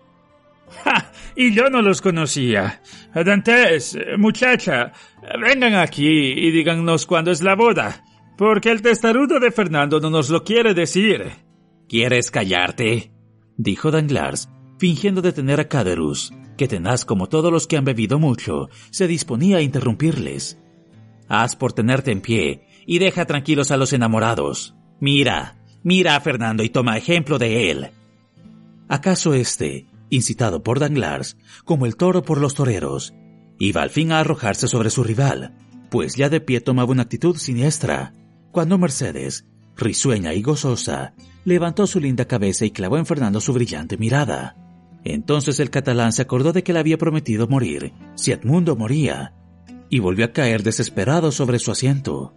¡Ja! 0.82 1.01
Y 1.36 1.54
yo 1.54 1.70
no 1.70 1.82
los 1.82 2.00
conocía. 2.00 2.82
Dantes, 3.14 3.96
muchacha, 4.18 4.92
vengan 5.40 5.74
aquí 5.74 6.06
y 6.06 6.50
díganos 6.50 7.06
cuándo 7.06 7.30
es 7.30 7.42
la 7.42 7.54
boda 7.54 8.04
porque 8.36 8.70
el 8.70 8.82
testarudo 8.82 9.38
de 9.40 9.52
Fernando 9.52 10.00
no 10.00 10.10
nos 10.10 10.30
lo 10.30 10.42
quiere 10.42 10.74
decir. 10.74 11.30
¿Quieres 11.88 12.30
callarte? 12.30 13.12
dijo 13.56 13.92
Danglars, 13.92 14.48
fingiendo 14.78 15.22
detener 15.22 15.60
a 15.60 15.68
Caderus, 15.68 16.32
que 16.56 16.66
tenaz 16.66 17.04
como 17.04 17.28
todos 17.28 17.52
los 17.52 17.66
que 17.68 17.76
han 17.76 17.84
bebido 17.84 18.18
mucho, 18.18 18.68
se 18.90 19.06
disponía 19.06 19.58
a 19.58 19.62
interrumpirles. 19.62 20.58
Haz 21.28 21.54
por 21.54 21.72
tenerte 21.72 22.10
en 22.10 22.20
pie 22.20 22.66
y 22.86 22.98
deja 22.98 23.26
tranquilos 23.26 23.70
a 23.70 23.76
los 23.76 23.92
enamorados. 23.92 24.74
Mira, 24.98 25.62
mira 25.84 26.16
a 26.16 26.20
Fernando 26.20 26.64
y 26.64 26.70
toma 26.70 26.98
ejemplo 26.98 27.38
de 27.38 27.70
él. 27.70 27.90
¿Acaso 28.88 29.34
éste, 29.34 29.86
incitado 30.12 30.62
por 30.62 30.78
Danglars, 30.78 31.38
como 31.64 31.86
el 31.86 31.96
toro 31.96 32.22
por 32.22 32.38
los 32.38 32.54
toreros, 32.54 33.14
iba 33.58 33.82
al 33.82 33.88
fin 33.88 34.12
a 34.12 34.20
arrojarse 34.20 34.68
sobre 34.68 34.90
su 34.90 35.02
rival, 35.02 35.56
pues 35.90 36.16
ya 36.16 36.28
de 36.28 36.40
pie 36.40 36.60
tomaba 36.60 36.92
una 36.92 37.02
actitud 37.02 37.36
siniestra, 37.36 38.12
cuando 38.50 38.76
Mercedes, 38.76 39.46
risueña 39.74 40.34
y 40.34 40.42
gozosa, 40.42 41.14
levantó 41.46 41.86
su 41.86 41.98
linda 41.98 42.26
cabeza 42.26 42.66
y 42.66 42.72
clavó 42.72 42.98
en 42.98 43.06
Fernando 43.06 43.40
su 43.40 43.54
brillante 43.54 43.96
mirada. 43.96 44.54
Entonces 45.02 45.58
el 45.60 45.70
catalán 45.70 46.12
se 46.12 46.20
acordó 46.20 46.52
de 46.52 46.62
que 46.62 46.74
le 46.74 46.78
había 46.78 46.98
prometido 46.98 47.48
morir 47.48 47.94
si 48.14 48.32
Edmundo 48.32 48.76
moría, 48.76 49.34
y 49.88 49.98
volvió 49.98 50.26
a 50.26 50.32
caer 50.32 50.62
desesperado 50.62 51.32
sobre 51.32 51.58
su 51.58 51.70
asiento. 51.70 52.34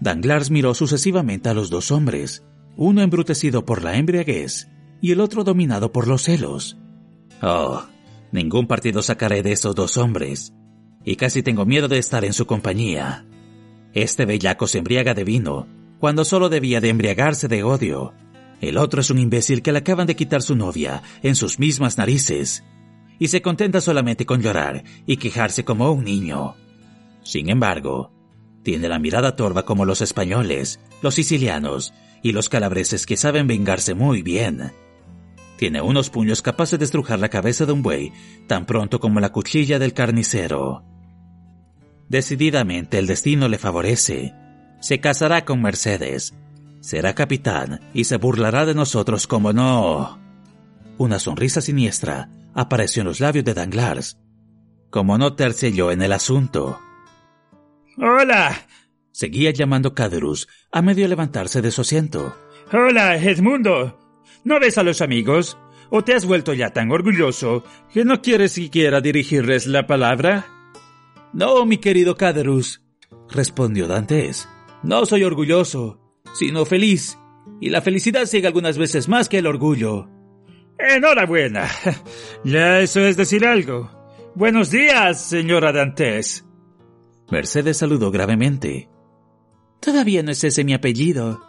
Danglars 0.00 0.50
miró 0.50 0.74
sucesivamente 0.74 1.48
a 1.48 1.54
los 1.54 1.70
dos 1.70 1.90
hombres, 1.90 2.44
uno 2.76 3.00
embrutecido 3.00 3.64
por 3.64 3.82
la 3.82 3.96
embriaguez 3.96 4.68
y 5.00 5.12
el 5.12 5.20
otro 5.20 5.44
dominado 5.44 5.92
por 5.92 6.08
los 6.08 6.22
celos. 6.22 6.76
Oh, 7.42 7.82
Ningún 8.32 8.66
partido 8.66 9.02
sacaré 9.02 9.42
de 9.42 9.52
esos 9.52 9.74
dos 9.74 9.96
hombres, 9.96 10.52
y 11.04 11.16
casi 11.16 11.42
tengo 11.42 11.64
miedo 11.64 11.88
de 11.88 11.98
estar 11.98 12.24
en 12.24 12.32
su 12.32 12.46
compañía. 12.46 13.24
Este 13.94 14.26
bellaco 14.26 14.66
se 14.66 14.78
embriaga 14.78 15.14
de 15.14 15.24
vino, 15.24 15.66
cuando 15.98 16.24
solo 16.24 16.48
debía 16.48 16.80
de 16.80 16.90
embriagarse 16.90 17.48
de 17.48 17.62
odio. 17.62 18.12
El 18.60 18.78
otro 18.78 19.00
es 19.00 19.10
un 19.10 19.18
imbécil 19.18 19.62
que 19.62 19.72
le 19.72 19.78
acaban 19.78 20.06
de 20.06 20.16
quitar 20.16 20.42
su 20.42 20.56
novia 20.56 21.02
en 21.22 21.36
sus 21.36 21.58
mismas 21.58 21.98
narices, 21.98 22.64
y 23.18 23.28
se 23.28 23.40
contenta 23.40 23.80
solamente 23.80 24.26
con 24.26 24.42
llorar 24.42 24.84
y 25.06 25.16
quejarse 25.16 25.64
como 25.64 25.90
un 25.92 26.04
niño. 26.04 26.56
Sin 27.22 27.48
embargo, 27.48 28.12
tiene 28.62 28.88
la 28.88 28.98
mirada 28.98 29.36
torva 29.36 29.64
como 29.64 29.84
los 29.84 30.02
españoles, 30.02 30.80
los 31.00 31.14
sicilianos 31.14 31.94
y 32.22 32.32
los 32.32 32.48
calabreses 32.48 33.06
que 33.06 33.16
saben 33.16 33.46
vengarse 33.46 33.94
muy 33.94 34.22
bien. 34.22 34.72
Tiene 35.56 35.80
unos 35.80 36.10
puños 36.10 36.42
capaces 36.42 36.78
de 36.78 36.84
estrujar 36.84 37.18
la 37.18 37.30
cabeza 37.30 37.64
de 37.66 37.72
un 37.72 37.82
buey 37.82 38.12
tan 38.46 38.66
pronto 38.66 39.00
como 39.00 39.20
la 39.20 39.32
cuchilla 39.32 39.78
del 39.78 39.94
carnicero. 39.94 40.84
Decididamente 42.08 42.98
el 42.98 43.06
destino 43.06 43.48
le 43.48 43.58
favorece. 43.58 44.34
Se 44.80 45.00
casará 45.00 45.44
con 45.44 45.62
Mercedes, 45.62 46.34
será 46.80 47.14
capitán 47.14 47.80
y 47.94 48.04
se 48.04 48.16
burlará 48.16 48.66
de 48.66 48.74
nosotros 48.74 49.26
como 49.26 49.52
no. 49.52 50.20
Una 50.98 51.18
sonrisa 51.18 51.60
siniestra 51.60 52.30
apareció 52.54 53.00
en 53.00 53.08
los 53.08 53.20
labios 53.20 53.44
de 53.44 53.54
Danglars, 53.54 54.18
como 54.90 55.18
no 55.18 55.36
yo 55.36 55.90
en 55.90 56.02
el 56.02 56.12
asunto. 56.12 56.80
¡Hola! 57.98 58.66
Seguía 59.10 59.50
llamando 59.50 59.94
Caderus 59.94 60.46
a 60.70 60.82
medio 60.82 61.08
levantarse 61.08 61.62
de 61.62 61.70
su 61.70 61.80
asiento. 61.80 62.36
¡Hola, 62.72 63.16
Edmundo! 63.16 64.05
¿No 64.46 64.60
ves 64.60 64.78
a 64.78 64.84
los 64.84 65.00
amigos? 65.00 65.58
¿O 65.90 66.04
te 66.04 66.14
has 66.14 66.24
vuelto 66.24 66.54
ya 66.54 66.70
tan 66.70 66.92
orgulloso 66.92 67.64
que 67.92 68.04
no 68.04 68.22
quieres 68.22 68.52
siquiera 68.52 69.00
dirigirles 69.00 69.66
la 69.66 69.88
palabra? 69.88 70.46
No, 71.32 71.66
mi 71.66 71.78
querido 71.78 72.14
Caderus, 72.14 72.80
respondió 73.28 73.88
Dantes. 73.88 74.48
No 74.84 75.04
soy 75.04 75.24
orgulloso, 75.24 75.98
sino 76.32 76.64
feliz. 76.64 77.18
Y 77.60 77.70
la 77.70 77.82
felicidad 77.82 78.26
sigue 78.26 78.46
algunas 78.46 78.78
veces 78.78 79.08
más 79.08 79.28
que 79.28 79.38
el 79.38 79.48
orgullo. 79.48 80.08
Enhorabuena. 80.78 81.68
Ya 82.44 82.78
eso 82.78 83.00
es 83.00 83.16
decir 83.16 83.44
algo. 83.44 83.90
Buenos 84.36 84.70
días, 84.70 85.24
señora 85.28 85.72
Dantes. 85.72 86.46
Mercedes 87.32 87.78
saludó 87.78 88.12
gravemente. 88.12 88.88
Todavía 89.80 90.22
no 90.22 90.30
es 90.30 90.44
ese 90.44 90.62
mi 90.62 90.72
apellido. 90.72 91.42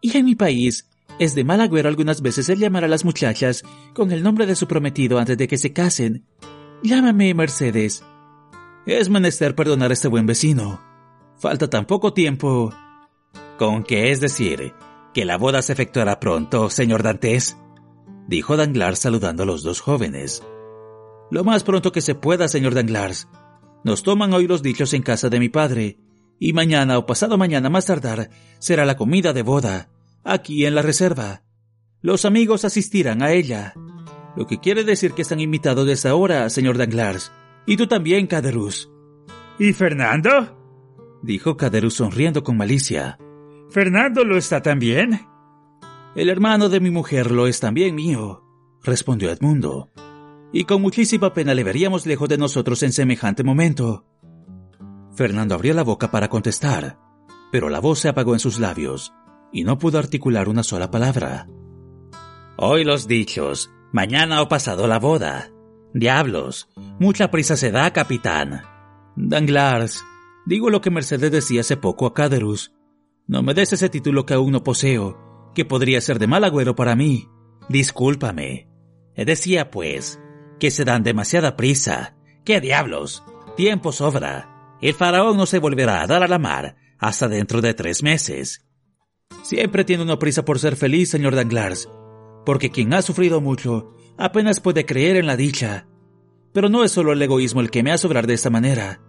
Y 0.00 0.16
en 0.18 0.24
mi 0.24 0.34
país 0.34 0.90
es 1.18 1.34
de 1.34 1.44
mal 1.44 1.60
agüero 1.60 1.88
algunas 1.88 2.22
veces 2.22 2.48
el 2.48 2.58
llamar 2.58 2.84
a 2.84 2.88
las 2.88 3.04
muchachas 3.04 3.62
con 3.94 4.10
el 4.10 4.22
nombre 4.22 4.46
de 4.46 4.56
su 4.56 4.66
prometido 4.66 5.18
antes 5.18 5.38
de 5.38 5.46
que 5.46 5.58
se 5.58 5.72
casen. 5.72 6.26
Llámame 6.82 7.34
Mercedes. 7.34 8.04
Es 8.86 9.08
menester 9.08 9.54
perdonar 9.54 9.90
a 9.90 9.94
este 9.94 10.08
buen 10.08 10.26
vecino. 10.26 10.80
Falta 11.38 11.70
tan 11.70 11.86
poco 11.86 12.12
tiempo. 12.12 12.72
¿Con 13.58 13.84
qué 13.84 14.10
es 14.10 14.20
decir 14.20 14.74
que 15.12 15.24
la 15.24 15.38
boda 15.38 15.62
se 15.62 15.72
efectuará 15.72 16.18
pronto, 16.18 16.68
señor 16.68 17.02
Dantes? 17.02 17.56
Dijo 18.26 18.56
Danglars 18.56 18.98
saludando 18.98 19.44
a 19.44 19.46
los 19.46 19.62
dos 19.62 19.80
jóvenes. 19.80 20.42
Lo 21.30 21.44
más 21.44 21.62
pronto 21.62 21.92
que 21.92 22.00
se 22.00 22.14
pueda, 22.14 22.48
señor 22.48 22.74
Danglars. 22.74 23.28
Nos 23.84 24.02
toman 24.02 24.32
hoy 24.32 24.46
los 24.46 24.62
dichos 24.62 24.92
en 24.94 25.02
casa 25.02 25.28
de 25.28 25.38
mi 25.38 25.48
padre, 25.48 25.98
y 26.40 26.52
mañana 26.52 26.98
o 26.98 27.06
pasado 27.06 27.38
mañana 27.38 27.70
más 27.70 27.86
tardar 27.86 28.30
será 28.58 28.84
la 28.84 28.96
comida 28.96 29.32
de 29.32 29.42
boda 29.42 29.93
aquí 30.24 30.66
en 30.66 30.74
la 30.74 30.82
reserva. 30.82 31.42
Los 32.00 32.24
amigos 32.24 32.64
asistirán 32.64 33.22
a 33.22 33.32
ella. 33.32 33.74
Lo 34.36 34.46
que 34.46 34.58
quiere 34.58 34.84
decir 34.84 35.12
que 35.12 35.22
están 35.22 35.40
invitados 35.40 35.86
desde 35.86 36.08
ahora, 36.08 36.50
señor 36.50 36.76
Danglars. 36.76 37.30
Y 37.66 37.76
tú 37.76 37.86
también, 37.86 38.26
Caderus. 38.26 38.90
¿Y 39.58 39.72
Fernando? 39.72 40.60
dijo 41.22 41.56
Caderus 41.56 41.94
sonriendo 41.94 42.42
con 42.42 42.56
malicia. 42.56 43.18
¿Fernando 43.70 44.24
lo 44.24 44.36
está 44.36 44.60
también? 44.60 45.26
El 46.14 46.28
hermano 46.28 46.68
de 46.68 46.80
mi 46.80 46.90
mujer 46.90 47.30
lo 47.30 47.46
es 47.46 47.60
también 47.60 47.94
mío, 47.94 48.44
respondió 48.82 49.30
Edmundo. 49.30 49.90
Y 50.52 50.64
con 50.64 50.82
muchísima 50.82 51.32
pena 51.32 51.54
le 51.54 51.64
veríamos 51.64 52.06
lejos 52.06 52.28
de 52.28 52.38
nosotros 52.38 52.82
en 52.82 52.92
semejante 52.92 53.42
momento. 53.42 54.04
Fernando 55.16 55.54
abrió 55.54 55.74
la 55.74 55.82
boca 55.82 56.10
para 56.10 56.28
contestar, 56.28 56.98
pero 57.50 57.68
la 57.68 57.80
voz 57.80 58.00
se 58.00 58.08
apagó 58.08 58.34
en 58.34 58.40
sus 58.40 58.58
labios 58.58 59.12
y 59.54 59.62
no 59.62 59.78
pudo 59.78 59.98
articular 59.98 60.48
una 60.48 60.64
sola 60.64 60.90
palabra. 60.90 61.46
Hoy 62.56 62.84
los 62.84 63.06
dichos, 63.06 63.70
mañana 63.92 64.42
o 64.42 64.48
pasado 64.48 64.88
la 64.88 64.98
boda. 64.98 65.50
Diablos, 65.94 66.68
mucha 66.98 67.30
prisa 67.30 67.56
se 67.56 67.70
da, 67.70 67.92
capitán. 67.92 68.62
Danglars, 69.14 70.04
digo 70.44 70.70
lo 70.70 70.80
que 70.80 70.90
Mercedes 70.90 71.30
decía 71.30 71.60
hace 71.60 71.76
poco 71.76 72.06
a 72.06 72.14
Caderus. 72.14 72.74
No 73.28 73.44
me 73.44 73.54
des 73.54 73.72
ese 73.72 73.88
título 73.88 74.26
que 74.26 74.34
aún 74.34 74.50
no 74.50 74.64
poseo, 74.64 75.52
que 75.54 75.64
podría 75.64 76.00
ser 76.00 76.18
de 76.18 76.26
mal 76.26 76.42
agüero 76.42 76.74
para 76.74 76.96
mí. 76.96 77.28
Discúlpame. 77.68 78.68
Decía, 79.16 79.70
pues, 79.70 80.20
que 80.58 80.72
se 80.72 80.84
dan 80.84 81.04
demasiada 81.04 81.56
prisa. 81.56 82.16
¡Qué 82.44 82.60
diablos! 82.60 83.22
Tiempo 83.56 83.92
sobra. 83.92 84.76
El 84.82 84.94
faraón 84.94 85.36
no 85.36 85.46
se 85.46 85.60
volverá 85.60 86.02
a 86.02 86.08
dar 86.08 86.24
a 86.24 86.28
la 86.28 86.40
mar 86.40 86.76
hasta 86.98 87.28
dentro 87.28 87.60
de 87.60 87.72
tres 87.72 88.02
meses. 88.02 88.64
Siempre 89.42 89.84
tiene 89.84 90.02
una 90.02 90.18
prisa 90.18 90.44
por 90.44 90.58
ser 90.58 90.74
feliz, 90.74 91.10
señor 91.10 91.34
Danglars, 91.34 91.88
porque 92.46 92.70
quien 92.70 92.94
ha 92.94 93.02
sufrido 93.02 93.40
mucho 93.40 93.92
apenas 94.16 94.60
puede 94.60 94.86
creer 94.86 95.16
en 95.16 95.26
la 95.26 95.36
dicha. 95.36 95.86
Pero 96.52 96.68
no 96.68 96.84
es 96.84 96.92
solo 96.92 97.12
el 97.12 97.20
egoísmo 97.20 97.60
el 97.60 97.70
que 97.70 97.82
me 97.82 97.92
hace 97.92 98.06
obrar 98.06 98.26
de 98.26 98.34
esta 98.34 98.48
manera. 98.48 99.00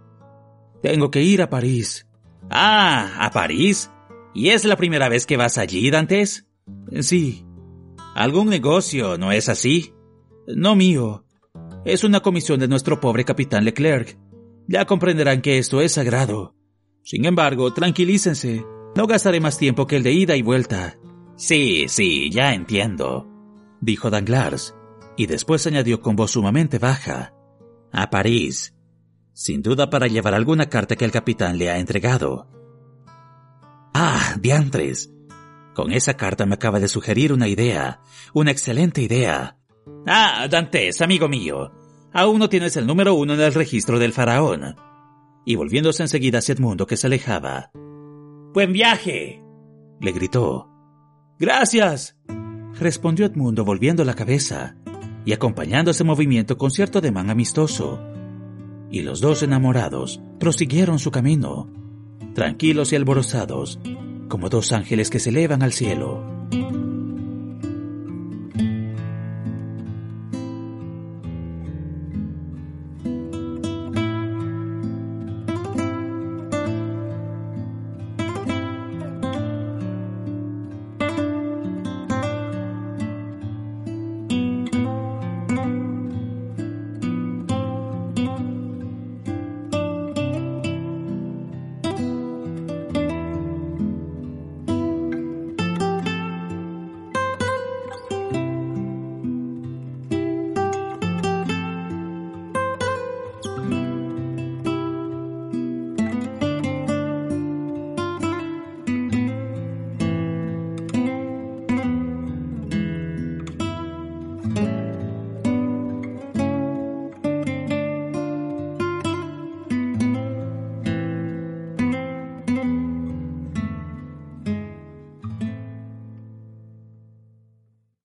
Tengo 0.82 1.10
que 1.10 1.22
ir 1.22 1.42
a 1.42 1.48
París. 1.48 2.06
Ah, 2.50 3.16
¿a 3.18 3.30
París? 3.30 3.90
¿Y 4.34 4.50
es 4.50 4.64
la 4.64 4.76
primera 4.76 5.08
vez 5.08 5.26
que 5.26 5.36
vas 5.36 5.58
allí, 5.58 5.90
Dantes? 5.90 6.46
Sí. 7.00 7.46
¿Algún 8.14 8.48
negocio, 8.48 9.16
no 9.16 9.32
es 9.32 9.48
así? 9.48 9.94
No 10.46 10.76
mío. 10.76 11.24
Es 11.84 12.04
una 12.04 12.20
comisión 12.20 12.60
de 12.60 12.68
nuestro 12.68 13.00
pobre 13.00 13.24
capitán 13.24 13.64
Leclerc. 13.64 14.18
Ya 14.68 14.84
comprenderán 14.84 15.40
que 15.40 15.58
esto 15.58 15.80
es 15.80 15.92
sagrado. 15.92 16.54
Sin 17.02 17.24
embargo, 17.24 17.72
tranquilícense. 17.72 18.64
No 18.96 19.06
gastaré 19.06 19.40
más 19.40 19.58
tiempo 19.58 19.86
que 19.86 19.96
el 19.96 20.02
de 20.02 20.12
ida 20.12 20.36
y 20.36 20.42
vuelta. 20.42 20.96
Sí, 21.36 21.84
sí, 21.86 22.30
ya 22.30 22.54
entiendo, 22.54 23.28
dijo 23.78 24.08
Danglars, 24.08 24.74
y 25.18 25.26
después 25.26 25.66
añadió 25.66 26.00
con 26.00 26.16
voz 26.16 26.30
sumamente 26.30 26.78
baja. 26.78 27.34
A 27.92 28.08
París. 28.08 28.74
Sin 29.34 29.60
duda 29.60 29.90
para 29.90 30.06
llevar 30.06 30.32
alguna 30.32 30.70
carta 30.70 30.96
que 30.96 31.04
el 31.04 31.10
capitán 31.10 31.58
le 31.58 31.70
ha 31.70 31.78
entregado. 31.78 32.48
Ah, 33.92 34.34
diantres. 34.40 35.12
Con 35.74 35.92
esa 35.92 36.14
carta 36.14 36.46
me 36.46 36.54
acaba 36.54 36.80
de 36.80 36.88
sugerir 36.88 37.34
una 37.34 37.48
idea, 37.48 38.00
una 38.32 38.50
excelente 38.50 39.02
idea. 39.02 39.58
Ah, 40.06 40.48
Dantes, 40.50 41.02
amigo 41.02 41.28
mío, 41.28 41.70
aún 42.14 42.38
no 42.38 42.48
tienes 42.48 42.78
el 42.78 42.86
número 42.86 43.12
uno 43.12 43.34
en 43.34 43.40
el 43.40 43.52
registro 43.52 43.98
del 43.98 44.14
faraón. 44.14 44.74
Y 45.44 45.54
volviéndose 45.54 46.02
enseguida 46.02 46.38
hacia 46.38 46.54
Edmundo 46.54 46.86
que 46.86 46.96
se 46.96 47.06
alejaba, 47.08 47.70
Buen 48.56 48.72
viaje. 48.72 49.42
le 50.00 50.12
gritó. 50.12 50.70
Gracias. 51.38 52.16
respondió 52.80 53.26
Edmundo 53.26 53.66
volviendo 53.66 54.02
la 54.02 54.14
cabeza 54.14 54.78
y 55.26 55.34
acompañando 55.34 55.90
ese 55.90 56.04
movimiento 56.04 56.56
con 56.56 56.70
cierto 56.70 57.00
ademán 57.00 57.28
amistoso. 57.28 58.00
Y 58.90 59.02
los 59.02 59.20
dos 59.20 59.42
enamorados 59.42 60.22
prosiguieron 60.40 60.98
su 60.98 61.10
camino, 61.10 61.70
tranquilos 62.34 62.94
y 62.94 62.96
alborozados, 62.96 63.78
como 64.30 64.48
dos 64.48 64.72
ángeles 64.72 65.10
que 65.10 65.18
se 65.18 65.28
elevan 65.28 65.62
al 65.62 65.74
cielo. 65.74 66.24